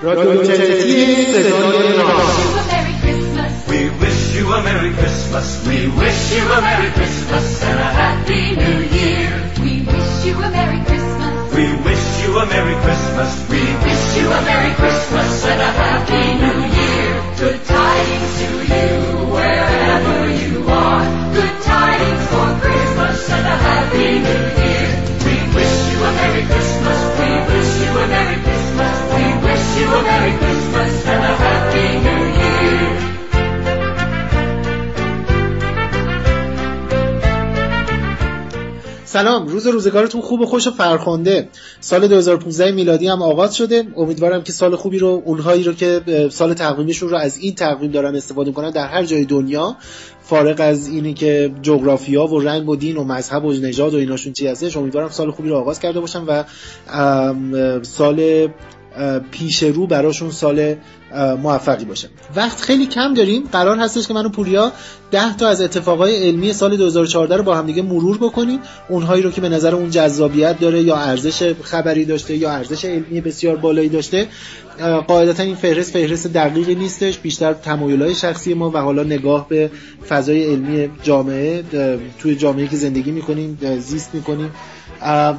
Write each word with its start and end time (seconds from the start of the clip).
Rotten 0.00 0.46
Cheese 0.46 1.34
and 1.34 1.54
Onion 1.54 1.98
Rings. 3.02 3.68
We 3.68 3.90
wish 3.98 4.34
you 4.36 4.52
a 4.52 4.62
Merry 4.62 4.92
Christmas. 4.94 5.66
We 5.66 5.88
wish 5.88 6.32
you 6.36 6.42
a 6.44 6.60
Merry 6.60 6.90
Christmas 6.92 7.62
and 7.64 7.80
a 7.80 7.90
Happy 7.98 8.54
New 8.54 8.78
Year. 8.94 9.50
We 9.60 9.82
wish 9.82 10.24
you 10.24 10.34
a 10.40 10.50
Merry 10.50 10.84
Christmas. 10.84 11.52
We 11.52 11.66
wish 11.82 12.22
you 12.22 12.38
a 12.38 12.46
Merry 12.46 12.76
Christmas. 12.80 13.50
We 13.50 13.58
wish 13.58 14.16
you 14.18 14.30
a 14.30 14.40
Merry 14.42 14.74
Christmas 14.74 15.44
and 15.46 15.60
a 15.60 15.72
Happy 15.82 16.24
New 16.46 16.60
Year. 16.78 17.22
Good 17.38 17.64
tidings 17.64 18.38
to 18.38 18.48
you. 18.74 19.17
سلام 39.18 39.48
روز 39.48 39.66
روزگارتون 39.66 40.20
خوب 40.20 40.40
و 40.40 40.46
خوش 40.46 40.66
و 40.66 40.70
فرخنده. 40.70 41.48
سال 41.80 42.08
2015 42.08 42.70
میلادی 42.70 43.08
هم 43.08 43.22
آغاز 43.22 43.56
شده. 43.56 43.84
امیدوارم 43.96 44.42
که 44.42 44.52
سال 44.52 44.76
خوبی 44.76 44.98
رو 44.98 45.22
اونهایی 45.24 45.62
رو 45.62 45.72
که 45.72 46.00
سال 46.30 46.54
تقویمشون 46.54 47.08
رو 47.08 47.16
از 47.16 47.36
این 47.36 47.54
تقویم 47.54 47.90
دارن 47.90 48.16
استفاده 48.16 48.52
کنن 48.52 48.70
در 48.70 48.86
هر 48.86 49.04
جای 49.04 49.24
دنیا. 49.24 49.76
فارغ 50.22 50.56
از 50.60 50.88
اینی 50.88 51.14
که 51.14 51.54
جغرافیا 51.62 52.26
و 52.26 52.40
رنگ 52.40 52.68
و 52.68 52.76
دین 52.76 52.96
و 52.96 53.04
مذهب 53.04 53.44
و 53.44 53.52
نژاد 53.52 53.94
و 53.94 53.96
ایناشون 53.96 54.32
چی 54.32 54.46
هستش 54.46 54.76
امیدوارم 54.76 55.08
سال 55.08 55.30
خوبی 55.30 55.48
رو 55.48 55.56
آغاز 55.56 55.80
کرده 55.80 56.00
باشن 56.00 56.22
و 56.24 56.44
سال 57.82 58.48
پیش 59.30 59.62
رو 59.62 59.86
براشون 59.86 60.30
سال 60.30 60.74
موفقی 61.42 61.84
باشه. 61.84 62.08
وقت 62.36 62.60
خیلی 62.60 62.86
کم 62.86 63.14
داریم. 63.14 63.42
قرار 63.52 63.78
هستش 63.78 64.08
که 64.08 64.14
من 64.14 64.26
و 64.26 64.28
پوریا 64.28 64.72
ده 65.10 65.36
تا 65.36 65.48
از 65.48 65.60
اتفاقای 65.60 66.28
علمی 66.28 66.52
سال 66.52 66.76
2014 66.76 67.36
رو 67.36 67.42
با 67.42 67.56
هم 67.56 67.66
دیگه 67.66 67.82
مرور 67.82 68.18
بکنیم. 68.18 68.58
اونهایی 68.88 69.22
رو 69.22 69.30
که 69.30 69.40
به 69.40 69.48
نظر 69.48 69.74
اون 69.74 69.90
جذابیت 69.90 70.60
داره 70.60 70.82
یا 70.82 70.96
ارزش 70.96 71.54
خبری 71.62 72.04
داشته 72.04 72.36
یا 72.36 72.50
ارزش 72.50 72.84
علمی 72.84 73.20
بسیار 73.20 73.56
بالایی 73.56 73.88
داشته 73.88 74.28
قاعدتا 75.06 75.42
این 75.42 75.54
فهرست 75.54 75.92
فهرست 75.92 76.26
دقیقی 76.26 76.74
نیستش. 76.74 77.18
بیشتر 77.18 77.52
تمایلات 77.52 78.12
شخصی 78.12 78.54
ما 78.54 78.70
و 78.70 78.76
حالا 78.78 79.02
نگاه 79.02 79.48
به 79.48 79.70
فضای 80.08 80.44
علمی 80.44 80.88
جامعه 81.02 81.64
توی 82.18 82.36
جامعه 82.36 82.68
که 82.68 82.76
زندگی 82.76 83.10
می‌کنیم 83.10 83.58
زیست 83.78 84.10
می‌کنیم. 84.14 84.50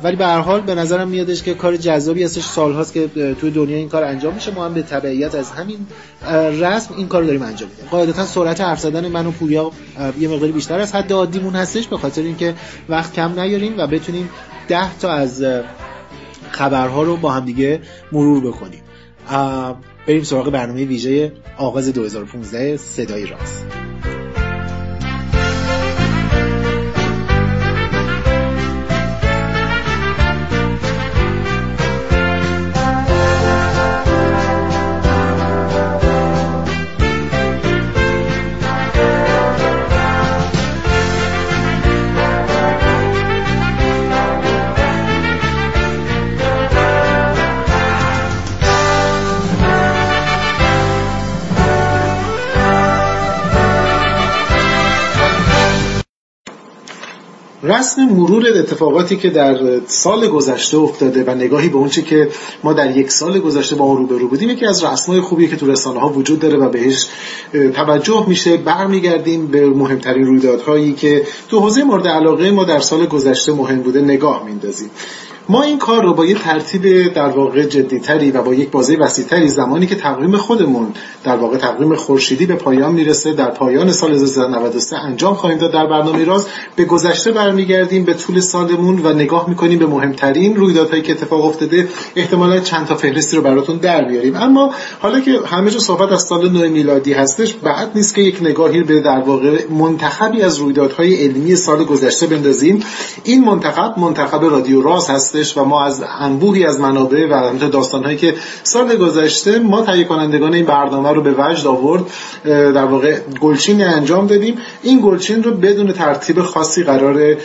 ولی 0.03 0.15
به 0.15 0.25
هر 0.25 0.39
حال 0.39 0.61
به 0.61 0.75
نظرم 0.75 1.07
میادش 1.07 1.43
که 1.43 1.53
کار 1.53 1.77
جذابی 1.77 2.23
هستش. 2.23 2.43
سالهاست 2.43 2.93
که 2.93 3.09
توی 3.41 3.51
دنیا 3.51 3.77
این 3.77 3.89
کار 3.89 4.03
انجام 4.03 4.33
میشه. 4.33 4.51
ما 4.51 4.65
هم 4.65 4.73
به 4.73 4.81
تبعیت 4.81 5.35
از 5.35 5.51
همین 5.59 5.87
رسم 6.61 6.93
این 6.97 7.07
کار 7.07 7.23
داریم 7.23 7.41
انجام 7.41 7.69
میدیم. 7.69 7.85
قاعدتا 7.91 8.25
سرعت 8.25 8.61
حرف 8.61 8.79
زدن 8.79 9.07
من 9.07 9.27
و 9.27 9.31
پوریا 9.31 9.71
یه 10.19 10.27
مقداری 10.27 10.51
بیشتر 10.51 10.79
از 10.79 10.95
حد 10.95 11.13
عادیمون 11.13 11.55
هستش 11.55 11.87
به 11.87 11.97
خاطر 11.97 12.21
اینکه 12.21 12.55
وقت 12.89 13.13
کم 13.13 13.39
نیاریم 13.39 13.77
و 13.77 13.87
بتونیم 13.87 14.29
ده 14.67 14.97
تا 14.97 15.11
از 15.11 15.45
خبرها 16.51 17.03
رو 17.03 17.17
با 17.17 17.31
هم 17.31 17.45
دیگه 17.45 17.81
مرور 18.11 18.47
بکنیم. 18.47 18.81
بریم 20.07 20.23
سراغ 20.23 20.49
برنامه 20.49 20.85
ویژه 20.85 21.33
آغاز 21.57 21.93
2015 21.93 22.77
صدای 22.77 23.25
راست. 23.25 23.65
رسم 57.69 58.05
مرور 58.05 58.47
اتفاقاتی 58.55 59.17
که 59.17 59.29
در 59.29 59.57
سال 59.87 60.27
گذشته 60.27 60.77
افتاده 60.77 61.23
و 61.23 61.35
نگاهی 61.35 61.69
به 61.69 61.77
اونچه 61.77 62.01
که 62.01 62.29
ما 62.63 62.73
در 62.73 62.97
یک 62.97 63.11
سال 63.11 63.39
گذشته 63.39 63.75
با 63.75 63.85
اون 63.85 63.97
روبرو 63.97 64.27
بودیم 64.27 64.49
یکی 64.49 64.65
از 64.65 64.83
رسمای 64.83 65.21
خوبیه 65.21 65.47
که 65.47 65.55
تو 65.55 65.71
رسانه 65.71 65.99
ها 65.99 66.09
وجود 66.09 66.39
داره 66.39 66.57
و 66.57 66.69
بهش 66.69 67.07
توجه 67.73 68.25
میشه. 68.27 68.57
برمیگردیم 68.57 69.47
به 69.47 69.69
مهمترین 69.69 70.25
رویدادهایی 70.25 70.93
که 70.93 71.23
تو 71.49 71.59
حوزه 71.59 71.83
مورد 71.83 72.07
علاقه 72.07 72.51
ما 72.51 72.63
در 72.63 72.79
سال 72.79 73.05
گذشته 73.05 73.53
مهم 73.53 73.81
بوده 73.81 74.01
نگاه 74.01 74.45
میندازیم 74.45 74.89
ما 75.49 75.63
این 75.63 75.77
کار 75.79 76.03
رو 76.03 76.13
با 76.13 76.25
یه 76.25 76.35
ترتیب 76.35 77.13
در 77.13 77.29
واقع 77.29 77.63
جدیتری 77.63 78.31
و 78.31 78.41
با 78.41 78.53
یک 78.53 78.69
بازه 78.71 78.95
وسیعتری 78.95 79.47
زمانی 79.47 79.87
که 79.87 79.95
تقویم 79.95 80.37
خودمون 80.37 80.87
در 81.23 81.35
واقع 81.35 81.57
تقویم 81.57 81.95
خورشیدی 81.95 82.45
به 82.45 82.55
پایان 82.55 82.91
می‌رسه 82.91 83.33
در 83.33 83.51
پایان 83.51 83.91
سال 83.91 84.13
1393 84.13 84.97
انجام 84.97 85.33
خواهیم 85.35 85.59
داد 85.59 85.71
در 85.71 85.85
برنامه 85.85 86.25
راز 86.25 86.47
به 86.75 86.85
گذشته 86.85 87.31
برمیگردیم 87.31 88.03
به 88.03 88.13
طول 88.13 88.39
سالمون 88.39 88.99
و 89.05 89.13
نگاه 89.13 89.49
می‌کنیم 89.49 89.79
به 89.79 89.85
مهمترین 89.85 90.55
رویدادهایی 90.55 91.01
که 91.01 91.11
اتفاق 91.11 91.45
افتاده. 91.45 91.87
احتمالا 92.15 92.59
چند 92.59 92.87
تا 92.87 92.95
فهرستی 92.95 93.37
رو 93.37 93.43
براتون 93.43 93.77
در 93.77 94.03
بیاریم. 94.03 94.35
اما 94.35 94.73
حالا 94.99 95.19
که 95.19 95.39
همه 95.45 95.71
جا 95.71 95.79
صحبت 95.79 96.11
از 96.11 96.23
سال 96.23 96.49
نو 96.49 96.69
میلادی 96.69 97.13
هستش 97.13 97.53
بعد 97.53 97.91
نیست 97.95 98.15
که 98.15 98.21
یک 98.21 98.37
نگاهی 98.41 98.83
به 98.83 99.01
در 99.01 99.19
واقع 99.19 99.67
منتخبی 99.69 100.41
از 100.41 100.57
رویدادهای 100.57 101.23
علمی 101.25 101.55
سال 101.55 101.83
گذشته 101.83 102.27
بندازیم. 102.27 102.83
این 103.23 103.45
منتخب 103.45 103.99
منتخب 103.99 104.43
رادیو 104.43 104.81
راز 104.81 105.09
هست. 105.09 105.38
و 105.57 105.63
ما 105.63 105.85
از 105.85 106.03
انبوهی 106.19 106.65
از 106.65 106.79
منابع 106.79 107.27
و 107.27 107.33
البته 107.33 107.67
داستانهایی 107.67 108.17
که 108.17 108.33
سال 108.63 108.95
گذشته 108.95 109.59
ما 109.59 109.81
تهیه 109.81 110.03
کنندگان 110.03 110.53
این 110.53 110.65
برنامه 110.65 111.09
رو 111.09 111.21
به 111.21 111.35
وجد 111.37 111.67
آورد 111.67 112.03
در 112.45 112.85
واقع 112.85 113.19
گلچین 113.41 113.83
انجام 113.83 114.27
دادیم. 114.27 114.57
این 114.83 115.01
گلچین 115.03 115.43
رو 115.43 115.51
بدون 115.51 115.91
ترتیب 115.91 116.41
خاصی 116.41 116.83
قرار 116.83 117.37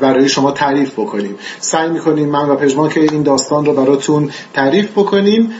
برای 0.00 0.28
شما 0.28 0.50
تعریف 0.50 0.92
بکنیم. 0.92 1.34
سعی 1.60 1.90
می‌کنیم 1.90 2.28
من 2.28 2.48
و 2.48 2.56
پژمان 2.56 2.88
که 2.88 3.00
این 3.00 3.22
داستان 3.22 3.64
رو 3.64 3.72
براتون 3.72 4.30
تعریف 4.54 4.90
بکنیم 4.90 5.52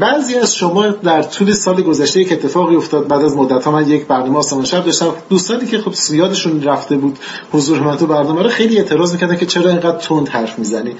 بعضی 0.00 0.34
از 0.34 0.54
شما 0.54 0.86
در 0.86 1.22
طول 1.22 1.52
سال 1.52 1.82
گذشته 1.82 2.20
یک 2.20 2.32
اتفاقی 2.32 2.76
افتاد 2.76 3.08
بعد 3.08 3.22
از 3.22 3.36
مدت 3.36 3.64
ها. 3.64 3.70
من 3.70 3.88
یک 3.88 4.06
برنامه 4.06 4.38
آسمان 4.38 4.64
شب 4.64 4.84
داشتم. 4.84 5.14
دوستانی 5.28 5.66
که 5.66 5.78
خب 5.78 6.14
یادشون 6.14 6.62
رفته 6.62 6.96
بود 6.96 7.18
حضور 7.52 7.80
من 7.80 7.96
تو 7.96 8.06
برنامه 8.06 8.42
رو 8.42 8.48
خیلی 8.48 8.78
اعتراض 8.78 9.12
می‌کردن 9.12 9.36
که 9.36 9.46
چرا 9.46 9.70
اینقدر 9.70 9.98
تند 9.98 10.28
حرف 10.28 10.58
می‌زنی. 10.58 10.96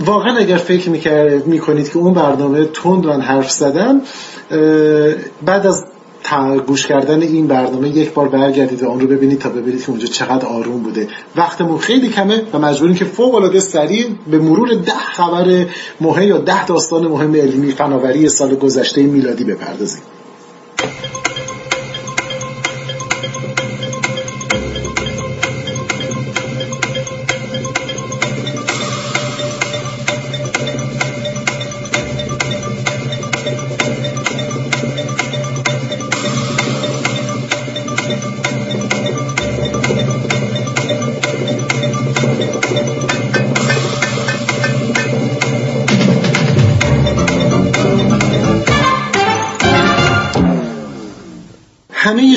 واقعا 0.00 0.36
اگر 0.36 0.56
فکر 0.56 0.90
می‌کنید 1.46 1.92
که 1.92 1.98
اون 1.98 2.14
برنامه 2.14 2.64
تند 2.64 3.06
من 3.06 3.20
حرف 3.20 3.50
زدم 3.50 4.00
بعد 5.46 5.66
از 5.66 5.84
گوش 6.66 6.86
کردن 6.86 7.22
این 7.22 7.46
برنامه 7.46 7.88
یک 7.88 8.12
بار 8.12 8.28
برگردید 8.28 8.82
و 8.82 8.90
آن 8.90 9.00
رو 9.00 9.06
ببینید 9.06 9.38
تا 9.38 9.48
ببینید 9.48 9.84
که 9.84 9.90
اونجا 9.90 10.06
چقدر 10.06 10.46
آروم 10.46 10.82
بوده. 10.82 11.08
وقتمون 11.36 11.78
خیلی 11.78 12.08
کمه 12.08 12.42
و 12.52 12.58
مجبوریم 12.58 12.94
که 12.94 13.04
فوق 13.04 13.34
العاده 13.34 13.60
سریع 13.60 14.06
به 14.30 14.38
مرور 14.38 14.74
ده 14.74 14.92
خبر 14.92 15.66
مهم 16.00 16.28
یا 16.28 16.38
ده 16.38 16.66
داستان 16.66 17.06
مهم 17.06 17.34
علمی 17.34 17.72
فناوری 17.72 18.28
سال 18.28 18.54
گذشته 18.54 19.02
میلادی 19.02 19.44
بپردازیم. 19.44 20.02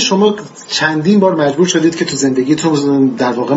شما 0.08 0.36
چندین 0.68 1.20
بار 1.20 1.36
مجبور 1.36 1.68
شدید 1.68 1.96
که 1.96 2.06
تو 2.06 2.16
زندگیتون 2.16 3.08
در 3.08 3.32
واقع 3.32 3.56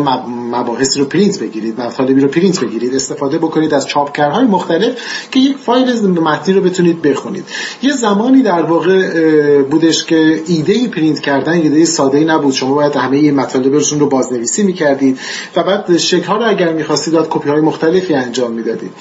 مباحثی 0.51 0.99
رو 0.99 1.05
پرینت 1.05 1.39
بگیرید 1.39 1.81
مطالبی 1.81 2.21
رو 2.21 2.27
پرینت 2.27 2.59
بگیرید 2.59 2.95
استفاده 2.95 3.37
بکنید 3.37 3.73
از 3.73 3.87
چاپگرهای 3.87 4.45
مختلف 4.45 4.91
که 5.31 5.39
یک 5.39 5.57
فایل 5.57 6.09
متنی 6.19 6.55
رو 6.55 6.61
بتونید 6.61 7.01
بخونید. 7.01 7.43
یه 7.81 7.93
زمانی 7.93 8.41
در 8.41 8.61
واقع 8.61 9.61
بودش 9.61 10.05
که 10.05 10.41
ایده 10.47 10.87
پرینت 10.87 11.19
کردن 11.19 11.53
ایده 11.53 11.85
ساده 11.85 12.17
ای 12.17 12.25
نبود. 12.25 12.53
شما 12.53 12.75
باید 12.75 12.95
همه 12.95 13.17
این 13.17 13.35
مطالبشون 13.35 13.99
رو 13.99 14.09
بازنویسی 14.09 14.63
می‌کردید 14.63 15.19
و 15.55 15.63
بعد 15.63 15.97
شکل‌ها 15.97 16.37
رو 16.37 16.49
اگر 16.49 16.73
می‌خواستید 16.73 17.13
داد 17.13 17.27
کپی 17.29 17.49
های 17.49 17.61
مختلفی 17.61 18.13
انجام 18.13 18.51
می‌دادید. 18.51 18.91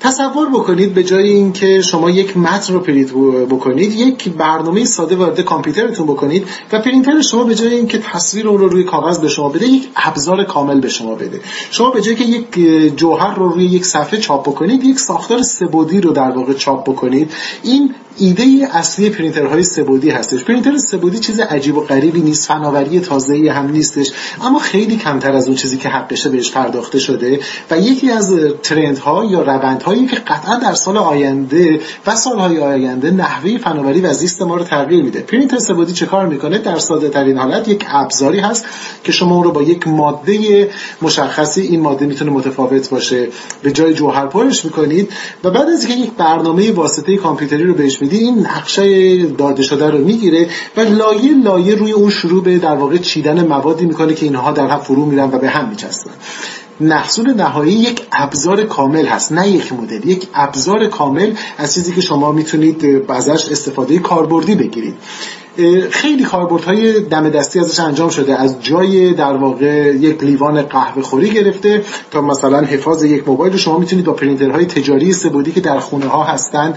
تصور 0.00 0.48
بکنید 0.48 0.94
به 0.94 1.04
جای 1.04 1.28
اینکه 1.28 1.82
شما 1.82 2.10
یک 2.10 2.36
متن 2.36 2.72
رو 2.72 2.80
پرینت 2.80 3.12
بکنید 3.50 3.92
یک 3.92 4.28
برنامه 4.28 4.84
ساده 4.84 5.16
وارد 5.16 5.40
کامپیوترتون 5.40 6.06
بکنید 6.06 6.48
و 6.72 6.78
پرینتر 6.78 7.20
شما 7.22 7.44
به 7.44 7.54
جای 7.54 7.74
اینکه 7.74 7.98
تصویر 7.98 8.48
اون 8.48 8.58
رو 8.58 8.68
روی 8.68 8.84
کاغذ 8.84 9.18
به 9.18 9.28
شما 9.28 9.48
بده 9.48 9.66
یک 9.66 9.88
ابزار 9.96 10.44
کامل 10.44 10.80
به 10.80 10.88
شما 10.88 11.14
بده. 11.14 11.40
شما 11.70 11.90
به 11.90 12.00
جای 12.00 12.14
که 12.14 12.24
یک 12.24 12.58
جوهر 12.96 13.34
رو 13.34 13.48
روی 13.48 13.64
یک 13.64 13.84
صفحه 13.84 14.20
چاپ 14.20 14.48
بکنید 14.48 14.84
یک 14.84 14.98
ساختار 14.98 15.42
سه‌بعدی 15.42 16.00
رو 16.00 16.12
در 16.12 16.30
واقع 16.30 16.52
چاپ 16.52 16.90
بکنید. 16.90 17.32
این 17.62 17.94
ایده 18.18 18.68
اصلی 18.72 19.10
پرینترهای 19.10 19.62
سه‌بعدی 19.62 20.10
هستش. 20.10 20.44
پرینتر 20.44 20.76
سه‌بعدی 20.76 21.18
چیز 21.18 21.40
عجیب 21.40 21.76
و 21.76 21.80
غریبی 21.80 22.20
نیست 22.20 22.48
فناوری 22.48 23.00
تازه‌ای 23.00 23.48
هم 23.48 23.70
نیستش 23.70 24.12
اما 24.42 24.58
خیلی 24.58 24.96
کمتر 24.96 25.32
از 25.32 25.46
اون 25.46 25.56
چیزی 25.56 25.76
که 25.76 25.88
حقشه 25.88 26.28
بهش 26.28 26.50
پرداخته 26.50 26.98
شده 26.98 27.40
و 27.70 27.78
یکی 27.78 28.10
از 28.10 28.34
ترندها 28.62 29.24
یا 29.24 29.42
روندهایی 29.42 30.06
که 30.06 30.16
قطعا 30.16 30.56
در 30.56 30.74
سال 30.74 30.96
آینده 30.96 31.80
و 32.06 32.16
سالهای 32.16 32.58
آینده 32.58 33.10
نحوه 33.10 33.58
فناوری 33.58 34.00
و 34.00 34.12
زیست 34.12 34.42
ما 34.42 34.56
رو 34.56 34.64
تغییر 34.64 35.04
میده. 35.04 35.20
پرینتر 35.20 35.58
سبودی 35.58 35.92
چه 35.92 36.06
کار 36.06 36.26
می‌کنه؟ 36.26 36.58
در 36.58 36.78
ساده 36.78 37.08
ترین 37.08 37.38
حالت 37.38 37.68
یک 37.68 37.86
ابزاری 37.88 38.40
هست 38.40 38.66
که 39.04 39.12
شما 39.12 39.42
رو 39.42 39.52
با 39.52 39.62
یک 39.62 39.88
ماده 39.88 40.70
مشخصی 41.02 41.60
این 41.60 41.80
ماده 41.80 42.06
می‌تونه 42.06 42.30
متفاوت 42.30 42.90
باشه. 42.90 43.28
به 43.62 43.72
جای 43.72 43.94
جوهر 43.94 44.26
پرش 44.26 44.64
می‌کنید 44.64 45.12
و 45.44 45.50
بعد 45.50 45.68
از 45.68 45.84
اینکه 45.84 46.00
یک 46.00 46.12
برنامه 46.12 46.72
واسطه 46.72 47.16
کامپیوتری 47.16 47.64
رو 47.64 47.74
بهش 47.74 48.02
میدی 48.08 48.24
این 48.24 48.38
نقشه 48.38 49.16
داده 49.26 49.62
شده 49.62 49.90
رو 49.90 49.98
می‌گیره 49.98 50.48
و 50.76 50.80
لایه 50.80 51.34
لایه 51.44 51.74
روی 51.74 51.92
اون 51.92 52.10
شروع 52.10 52.42
به 52.42 52.58
در 52.58 52.74
واقع 52.74 52.96
چیدن 52.96 53.46
موادی 53.46 53.86
می‌کنه 53.86 54.14
که 54.14 54.26
اینها 54.26 54.52
در 54.52 54.66
هم 54.66 54.78
فرو 54.78 55.04
میرن 55.04 55.30
و 55.32 55.38
به 55.38 55.48
هم 55.48 55.68
میچسبن. 55.68 56.12
محصول 56.80 57.34
نهایی 57.34 57.72
یک 57.72 58.02
ابزار 58.12 58.64
کامل 58.64 59.06
هست 59.06 59.32
نه 59.32 59.48
یک 59.48 59.72
مدل. 59.72 60.08
یک 60.08 60.26
ابزار 60.34 60.86
کامل 60.86 61.32
از 61.58 61.74
چیزی 61.74 61.92
که 61.92 62.00
شما 62.00 62.32
می‌تونید 62.32 63.04
ازش 63.08 63.48
استفاده 63.48 63.98
کاربردی 63.98 64.54
بگیرید. 64.54 64.94
خیلی 65.90 66.24
کاربردهای 66.24 67.00
دم 67.00 67.28
دستی 67.28 67.60
ازش 67.60 67.80
انجام 67.80 68.10
شده. 68.10 68.40
از 68.40 68.62
جای 68.62 69.12
در 69.12 69.32
واقع 69.32 69.94
یک 69.96 70.24
لیوان 70.24 70.62
قهوه 70.62 71.02
خوری 71.02 71.30
گرفته 71.30 71.82
تا 72.10 72.20
مثلا 72.20 72.60
حفاظ 72.60 73.04
یک 73.04 73.28
موبایل 73.28 73.52
رو 73.52 73.58
شما 73.58 73.78
می‌تونید 73.78 74.04
با 74.04 74.12
پرینترهای 74.12 74.66
تجاری 74.66 75.12
سبودی 75.12 75.52
که 75.52 75.60
در 75.60 75.78
خونه 75.78 76.06
ها 76.06 76.24
هستن 76.24 76.74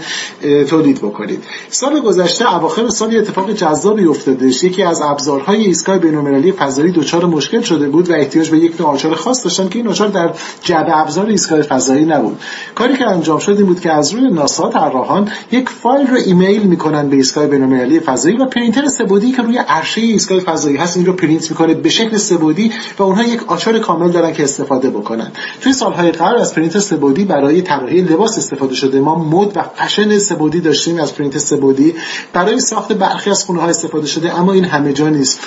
تولید 0.68 0.98
بکنید. 0.98 1.44
سال 1.68 2.00
گذشته 2.00 2.54
اواخر 2.54 2.88
سال 2.88 3.16
اتفاق 3.16 3.52
جذابی 3.52 4.04
افتادش 4.04 4.64
یکی 4.64 4.82
از 4.82 5.02
ابزارهای 5.02 5.60
ایستگاه 5.60 5.98
بین‌المللی 5.98 6.52
فضایی 6.52 6.92
دچار 6.92 7.26
مشکل 7.26 7.60
شده 7.60 7.88
بود 7.88 8.10
و 8.10 8.12
احتیاج 8.12 8.50
به 8.50 8.58
یک 8.58 8.80
نوع 8.80 9.14
خاص 9.14 9.44
داشتن 9.44 9.68
که 9.68 9.78
این 9.78 9.88
آچار 9.88 10.08
در 10.08 10.30
جعبه 10.62 10.98
ابزار 10.98 11.26
ایستگاه 11.26 11.62
فضایی 11.62 12.04
نبود. 12.04 12.40
کاری 12.74 12.96
که 12.96 13.06
انجام 13.06 13.38
شد 13.38 13.56
این 13.56 13.66
بود 13.66 13.80
که 13.80 13.92
از 13.92 14.14
روی 14.14 14.30
ناسا 14.30 14.68
طراحان 14.68 15.28
یک 15.52 15.68
فایل 15.68 16.06
رو 16.06 16.16
ایمیل 16.26 16.62
می‌کنن 16.62 17.08
به 17.08 17.16
ایستگاه 17.16 17.46
بین‌المللی 17.46 18.00
فضایی 18.00 18.36
و 18.36 18.44
سه‌بعدی 18.80 19.32
که 19.32 19.42
روی 19.42 19.58
عرشه 19.58 20.00
ایستگاه 20.00 20.40
فضایی 20.40 20.76
هست 20.76 20.96
این 20.96 21.06
رو 21.06 21.12
پرینت 21.12 21.50
می‌کنه 21.50 21.74
به 21.74 21.88
شکل 21.88 22.16
سه‌بعدی 22.16 22.72
و 22.98 23.02
اونها 23.02 23.22
یک 23.24 23.42
آچار 23.46 23.78
کامل 23.78 24.10
دارن 24.10 24.32
که 24.32 24.42
استفاده 24.42 24.90
بکنن. 24.90 25.32
توی 25.60 25.72
سالهای 25.72 26.10
قبل 26.10 26.40
از 26.40 26.54
پرینت 26.54 26.78
سه‌بعدی 26.78 27.24
برای 27.24 27.62
طراحی 27.62 28.00
لباس 28.00 28.38
استفاده 28.38 28.74
شده. 28.74 29.00
ما 29.00 29.14
مد 29.14 29.56
و 29.56 29.62
فشن 29.62 30.18
سبودی 30.18 30.60
داشتیم 30.60 30.98
از 30.98 31.14
پرینت 31.14 31.38
سه‌بعدی. 31.38 31.94
برای 32.32 32.60
ساخت 32.60 32.92
برخی 32.92 33.30
از 33.30 33.44
خونه 33.44 33.60
ها 33.60 33.68
استفاده 33.68 34.06
شده 34.06 34.38
اما 34.38 34.52
این 34.52 34.64
همه 34.64 34.92
جا 34.92 35.08
نیست. 35.08 35.40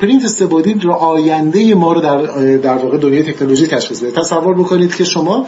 پرینت 0.00 0.26
سه‌بعدی 0.26 0.74
رو 0.74 0.92
آینده 0.92 1.74
ما 1.74 1.92
رو 1.92 2.00
در 2.00 2.22
در 2.56 2.76
واقع 2.76 2.98
دنیای 2.98 3.22
تکنولوژی 3.22 3.66
تشخیص 3.66 4.00
بده 4.00 4.10
تصور 4.10 4.54
بکنید 4.54 4.94
که 4.94 5.04
شما 5.04 5.46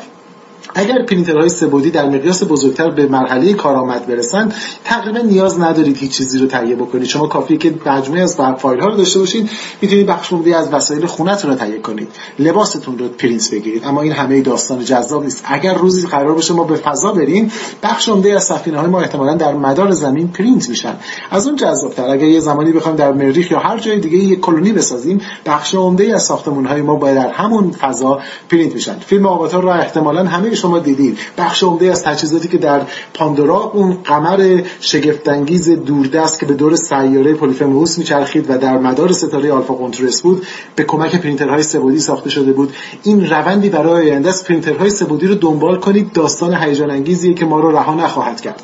اگر 0.74 1.02
پرینترهای 1.02 1.48
سه‌بعدی 1.48 1.90
در 1.90 2.08
مقیاس 2.08 2.44
بزرگتر 2.44 2.90
به 2.90 3.06
مرحله 3.06 3.52
کارآمد 3.52 4.06
برسن 4.06 4.52
تقریبا 4.84 5.18
نیاز 5.18 5.60
ندارید 5.60 5.96
هیچ 5.96 6.10
چیزی 6.16 6.38
رو 6.38 6.46
تهیه 6.46 6.76
بکنید. 6.76 7.04
شما 7.04 7.26
کافیه 7.26 7.56
که 7.56 7.74
مجموعه 7.86 8.22
از 8.22 8.36
فایل 8.58 8.80
ها 8.80 8.88
رو 8.88 8.96
داشته 8.96 9.18
باشید 9.18 9.50
می‌تونید 9.82 10.06
بخش 10.06 10.32
عمده 10.32 10.56
از 10.56 10.72
وسایل 10.72 11.06
خونتون 11.06 11.50
رو 11.50 11.56
تهیه 11.56 11.78
کنید. 11.78 12.08
لباستون 12.38 12.98
رو 12.98 13.08
پرینت 13.08 13.50
بگیرید. 13.50 13.84
اما 13.84 14.02
این 14.02 14.12
همه 14.12 14.40
داستان 14.40 14.84
جذاب 14.84 15.24
نیست. 15.24 15.44
اگر 15.48 15.74
روزی 15.74 16.06
قرار 16.06 16.34
باشه 16.34 16.54
ما 16.54 16.64
به 16.64 16.76
فضا 16.76 17.12
بریم 17.12 17.52
بخش 17.82 18.08
عمده 18.08 18.34
از 18.34 18.44
سفینه 18.44 18.78
های 18.78 18.88
ما 18.88 19.00
احتمالا 19.00 19.34
در 19.34 19.54
مدار 19.54 19.90
زمین 19.90 20.28
پرینت 20.28 20.68
میشن. 20.68 20.94
از 21.30 21.46
اون 21.46 21.56
جذابتر 21.56 22.10
اگر 22.10 22.26
یه 22.26 22.40
زمانی 22.40 22.72
بخوایم 22.72 22.96
در 22.96 23.12
مریخ 23.12 23.50
یا 23.50 23.58
هر 23.58 23.78
جای 23.78 24.00
دیگه 24.00 24.18
یک 24.18 24.40
کلونی 24.40 24.72
بسازیم 24.72 25.20
بخش 25.46 25.74
عمده 25.74 26.14
از 26.14 26.22
ساختمون 26.22 26.66
های 26.66 26.82
ما 26.82 26.94
باید 26.96 27.16
در 27.16 27.28
همون 27.28 27.70
فضا 27.70 28.20
پرینت 28.50 28.74
میشن. 28.74 28.98
فیلم 28.98 29.26
آواتار 29.26 29.62
رو 29.62 29.68
احتمالا 29.68 30.24
همه 30.24 30.54
شما 30.62 30.78
دیدید 30.78 31.18
بخش 31.38 31.62
عمده 31.62 31.90
از 31.90 32.02
تجهیزاتی 32.02 32.48
که 32.48 32.58
در 32.58 32.80
پاندورا 33.14 33.60
اون 33.74 33.98
قمر 34.04 34.62
شگفت‌انگیز 34.80 35.70
دوردست 35.70 36.40
که 36.40 36.46
به 36.46 36.54
دور 36.54 36.76
سیاره 36.76 37.34
پولیفموس 37.34 37.98
میچرخید 37.98 38.50
و 38.50 38.58
در 38.58 38.78
مدار 38.78 39.12
ستاره 39.12 39.52
آلفا 39.52 39.74
قنطورس 39.74 40.22
بود 40.22 40.46
به 40.76 40.84
کمک 40.84 41.16
پرینترهای 41.16 41.62
سه‌بعدی 41.62 41.98
ساخته 41.98 42.30
شده 42.30 42.52
بود. 42.52 42.72
این 43.02 43.30
روندی 43.30 43.68
برای 43.68 44.10
آینده 44.10 44.28
است. 44.28 44.46
پرینترهای 44.46 44.90
سه‌بعدی 44.90 45.26
رو 45.26 45.34
دنبال 45.34 45.76
کنید. 45.80 46.12
داستان 46.12 46.54
هیجان 46.54 46.90
انگیزیه 46.90 47.34
که 47.34 47.44
ما 47.44 47.60
رو 47.60 47.70
رها 47.70 47.94
نخواهد 47.94 48.40
کرد. 48.40 48.62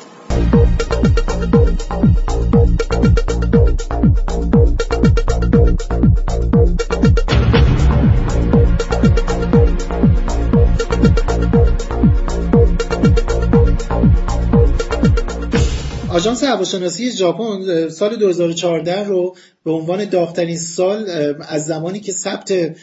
آژانس 16.19 16.43
هواشناسی 16.43 17.11
ژاپن 17.11 17.89
سال 17.89 18.15
2014 18.15 19.03
رو 19.03 19.35
به 19.63 19.71
عنوان 19.71 20.05
داغترین 20.05 20.57
سال 20.57 21.09
از 21.47 21.65
زمانی 21.65 21.99
که 21.99 22.11
ثبت 22.11 22.75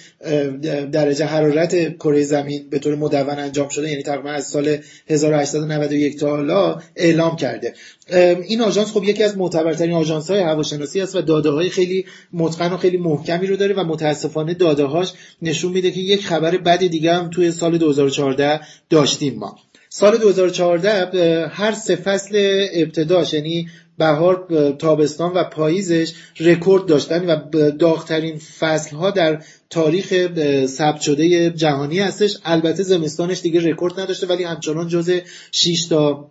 درجه 0.92 1.24
حرارت 1.24 1.96
کره 1.96 2.22
زمین 2.22 2.68
به 2.70 2.78
طور 2.78 2.94
مدون 2.94 3.38
انجام 3.38 3.68
شده 3.68 3.90
یعنی 3.90 4.02
تقریبا 4.02 4.30
از 4.30 4.46
سال 4.46 4.76
1891 5.08 6.18
تا 6.20 6.30
حالا 6.30 6.78
اعلام 6.96 7.36
کرده. 7.36 7.74
این 8.46 8.60
آژانس 8.60 8.92
خب 8.92 9.04
یکی 9.04 9.22
از 9.22 9.38
معتبرترین 9.38 9.94
آژانس 9.94 10.30
های 10.30 10.40
هواشناسی 10.40 11.00
است 11.00 11.16
و 11.16 11.20
داده 11.20 11.50
های 11.50 11.70
خیلی 11.70 12.06
متقن 12.32 12.72
و 12.72 12.76
خیلی 12.76 12.96
محکمی 12.96 13.46
رو 13.46 13.56
داره 13.56 13.74
و 13.74 13.84
متاسفانه 13.84 14.54
داده 14.54 14.84
هاش 14.84 15.12
نشون 15.42 15.72
میده 15.72 15.90
که 15.90 16.00
یک 16.00 16.26
خبر 16.26 16.56
بد 16.56 16.86
دیگه 16.86 17.14
هم 17.14 17.30
توی 17.30 17.52
سال 17.52 17.78
2014 17.78 18.60
داشتیم 18.90 19.38
ما. 19.38 19.56
سال 19.98 20.18
2014 20.18 21.48
هر 21.52 21.72
سه 21.72 21.96
فصل 21.96 22.66
ابتداش 22.72 23.32
یعنی 23.32 23.68
بهار 23.98 24.46
تابستان 24.78 25.32
و 25.32 25.44
پاییزش 25.44 26.12
رکورد 26.40 26.86
داشتن 26.86 27.26
و 27.26 27.70
داغترین 27.70 28.38
فصل 28.38 28.96
ها 28.96 29.10
در 29.10 29.42
تاریخ 29.70 30.28
ثبت 30.66 31.00
شده 31.00 31.50
جهانی 31.50 31.98
هستش. 31.98 32.36
البته 32.44 32.82
زمستانش 32.82 33.40
دیگه 33.40 33.60
رکورد 33.60 34.00
نداشته 34.00 34.26
ولی 34.26 34.44
همچنان 34.44 34.88
جز 34.88 35.20
6 35.52 35.86
تا 35.86 36.30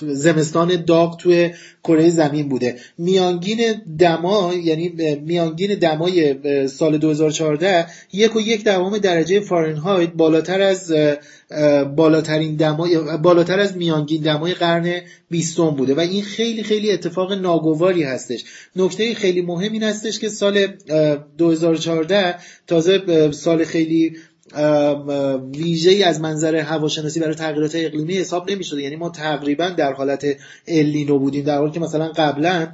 زمستان 0.00 0.84
داغ 0.84 1.16
توی 1.16 1.50
کره 1.84 2.10
زمین 2.10 2.48
بوده. 2.48 2.76
میانگین 2.98 3.60
دما 3.98 4.54
یعنی 4.54 4.88
میانگین 5.24 5.74
دمای 5.74 6.36
سال 6.68 6.98
2014 6.98 7.86
یک 8.12 8.36
و 8.36 8.40
یک 8.40 8.64
دهم 8.64 8.98
درجه 8.98 9.40
فارنهایت 9.40 10.12
بالاتر 10.12 10.60
از 10.60 10.92
بالاترین 11.96 12.56
دمای 12.56 12.98
بالاتر 13.22 13.60
از 13.60 13.76
میانگین 13.76 14.22
دمای 14.22 14.54
قرن 14.54 15.00
بیستم 15.30 15.70
بوده. 15.70 15.94
و 15.94 16.00
این 16.00 16.22
خیلی 16.22 16.62
خیلی 16.62 16.92
اتفاق 16.92 17.32
ناگواری 17.32 18.02
هستش. 18.02 18.44
نکته 18.76 19.14
خیلی 19.14 19.42
مهم 19.42 19.72
این 19.72 19.82
هستش 19.82 20.18
که 20.18 20.28
سال 20.28 20.66
2014 21.38 22.34
تازه 22.66 23.30
سال 23.32 23.64
خیلی 23.64 24.16
ویژه 25.56 26.06
از 26.06 26.20
منظر 26.20 26.56
هواشناسی 26.56 27.20
برای 27.20 27.34
تغییرات 27.34 27.72
اقلیمی 27.74 28.14
حساب 28.14 28.50
نمی 28.50 28.64
شده 28.64 28.82
یعنی 28.82 28.96
ما 28.96 29.10
تقریبا 29.10 29.68
در 29.68 29.92
حالت 29.92 30.26
الینو 30.68 31.18
بودیم 31.18 31.44
در 31.44 31.58
حالی 31.58 31.72
که 31.72 31.80
مثلا 31.80 32.08
قبلا 32.08 32.72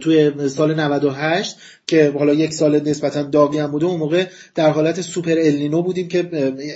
توی 0.00 0.48
سال 0.48 0.80
98 0.80 1.56
که 1.88 2.12
حالا 2.18 2.34
یک 2.34 2.52
سال 2.52 2.80
نسبتا 2.80 3.22
داغی 3.22 3.58
هم 3.58 3.70
بوده 3.70 3.86
اون 3.86 3.96
موقع 3.96 4.26
در 4.54 4.70
حالت 4.70 5.00
سوپر 5.00 5.38
النینو 5.38 5.82
بودیم 5.82 6.08
که 6.08 6.28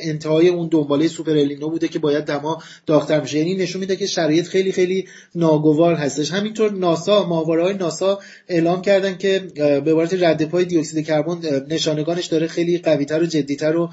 انتهای 0.03 0.49
اون 0.49 0.69
دنباله 0.69 1.09
سوپر 1.09 1.31
النینو 1.31 1.69
بوده 1.71 1.89
که 1.89 1.99
باید 1.99 2.25
دما 2.25 2.63
داغتر 2.87 3.21
میشه 3.21 3.39
یعنی 3.39 3.55
نشون 3.55 3.81
میده 3.81 3.97
که 3.97 4.07
شرایط 4.07 4.47
خیلی 4.47 4.73
خیلی 4.73 5.09
ناگوار 5.35 5.95
هستش. 5.95 6.33
همینطور 6.33 6.73
ناسا 6.73 7.27
ماهواره 7.27 7.73
ناسا 7.73 8.19
اعلام 8.49 8.83
کردن 8.83 9.17
که 9.17 9.43
به 9.55 9.91
عبارت 9.91 10.15
رد 10.15 10.45
پای 10.45 10.65
دی 10.65 10.79
اکسید 10.79 11.07
کربن 11.07 11.67
نشانگانش 11.69 12.27
داره 12.27 12.47
خیلی 12.47 12.79
قویتر 12.79 13.23
و 13.23 13.27
جدیتر 13.27 13.77
و 13.77 13.91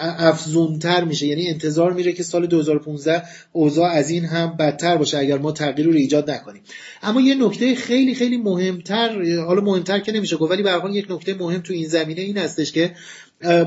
افزونتر 0.00 1.04
میشه. 1.04 1.26
یعنی 1.26 1.48
انتظار 1.48 1.92
میره 1.92 2.12
که 2.12 2.22
سال 2.22 2.46
2015 2.46 3.22
اوضاع 3.52 3.90
از 3.90 4.10
این 4.10 4.24
هم 4.24 4.56
بدتر 4.56 4.96
باشه 4.96 5.18
اگر 5.18 5.38
ما 5.38 5.52
تغییر 5.52 5.86
رو 5.88 5.94
ایجاد 5.94 6.30
نکنیم. 6.30 6.62
اما 7.02 7.20
یه 7.20 7.34
نکته 7.34 7.74
خیلی 7.74 8.14
خیلی 8.14 8.36
مهمتر 8.74 9.40
حالا 9.40 9.60
مهمتر 9.60 9.98
که 9.98 10.12
نمیشه 10.12 10.36
گفت 10.36 10.52
ولی 10.52 10.62
به 10.62 10.70
یک 10.92 11.06
نکته 11.10 11.34
مهم 11.34 11.60
تو 11.60 11.72
این 11.72 11.88
زمینه 11.88 12.20
این 12.20 12.38
هستش 12.38 12.72
که 12.72 12.94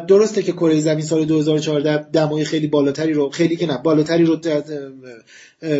درسته 0.08 0.44
که 0.44 0.52
کره 0.52 0.80
زمین 0.80 1.06
سال 1.06 1.26
2014 1.26 2.10
دمای 2.12 2.44
خیلی 2.44 2.68
بالاتری 2.68 3.14
رو 3.14 3.30
خیلی 3.30 3.56
که 3.56 3.66
نه 3.66 3.78
بالاتری 3.78 4.26
رو 4.26 4.40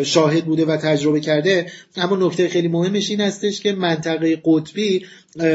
شاهد 0.04 0.46
بوده 0.46 0.66
و 0.66 0.78
تجربه 0.78 1.20
کرده. 1.20 1.66
اما 1.96 2.16
نکته 2.16 2.48
خیلی 2.48 2.68
مهمش 2.68 3.10
این 3.10 3.22
هستش 3.22 3.62
که 3.62 3.74
منطقه 3.74 4.42
قطبی 4.46 5.06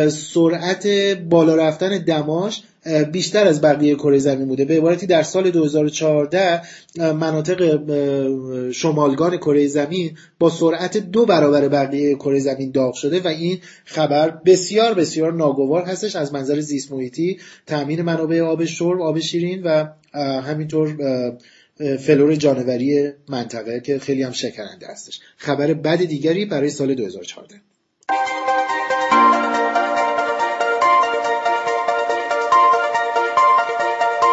سرعت 0.08 0.86
بالا 1.30 1.54
رفتن 1.54 1.98
دماش 1.98 2.62
بیشتر 3.12 3.46
از 3.46 3.60
بقیه 3.60 3.94
کره 3.94 4.18
زمین 4.18 4.48
بوده. 4.48 4.64
به 4.64 4.76
عبارتی 4.76 5.06
در 5.06 5.22
سال 5.22 5.50
2014 5.50 6.62
اه، 6.98 7.12
مناطق 7.12 7.80
شمالگان 8.70 9.36
کره 9.36 9.66
زمین 9.66 10.16
با 10.38 10.50
سرعت 10.50 10.96
دو 10.96 11.26
برابر 11.26 11.68
بقیه 11.68 12.14
کره 12.14 12.38
زمین 12.38 12.70
داغ 12.70 12.94
شده 12.94 13.20
و 13.20 13.28
این 13.28 13.58
خبر 13.84 14.30
بسیار 14.30 14.94
بسیار 14.94 15.32
ناگوار 15.32 15.82
هستش. 15.82 16.16
از 16.16 16.32
منظر 16.32 16.60
زیست 16.60 16.92
محیطی 16.92 17.38
تامین 17.66 18.02
منابع 18.22 18.40
آب 18.40 18.64
شرب 18.64 19.00
آب 19.00 19.18
شیرین 19.18 19.62
و 19.62 19.86
همینطور 20.40 20.96
فلور 21.98 22.34
جانوری 22.34 23.10
منطقه 23.28 23.80
که 23.80 23.98
خیلی 23.98 24.22
هم 24.22 24.32
شکننده 24.32 24.86
هستش 24.86 25.20
خبر 25.36 25.74
بد 25.74 26.04
دیگری 26.04 26.44
برای 26.44 26.70
سال 26.70 26.94
2014 26.94 27.60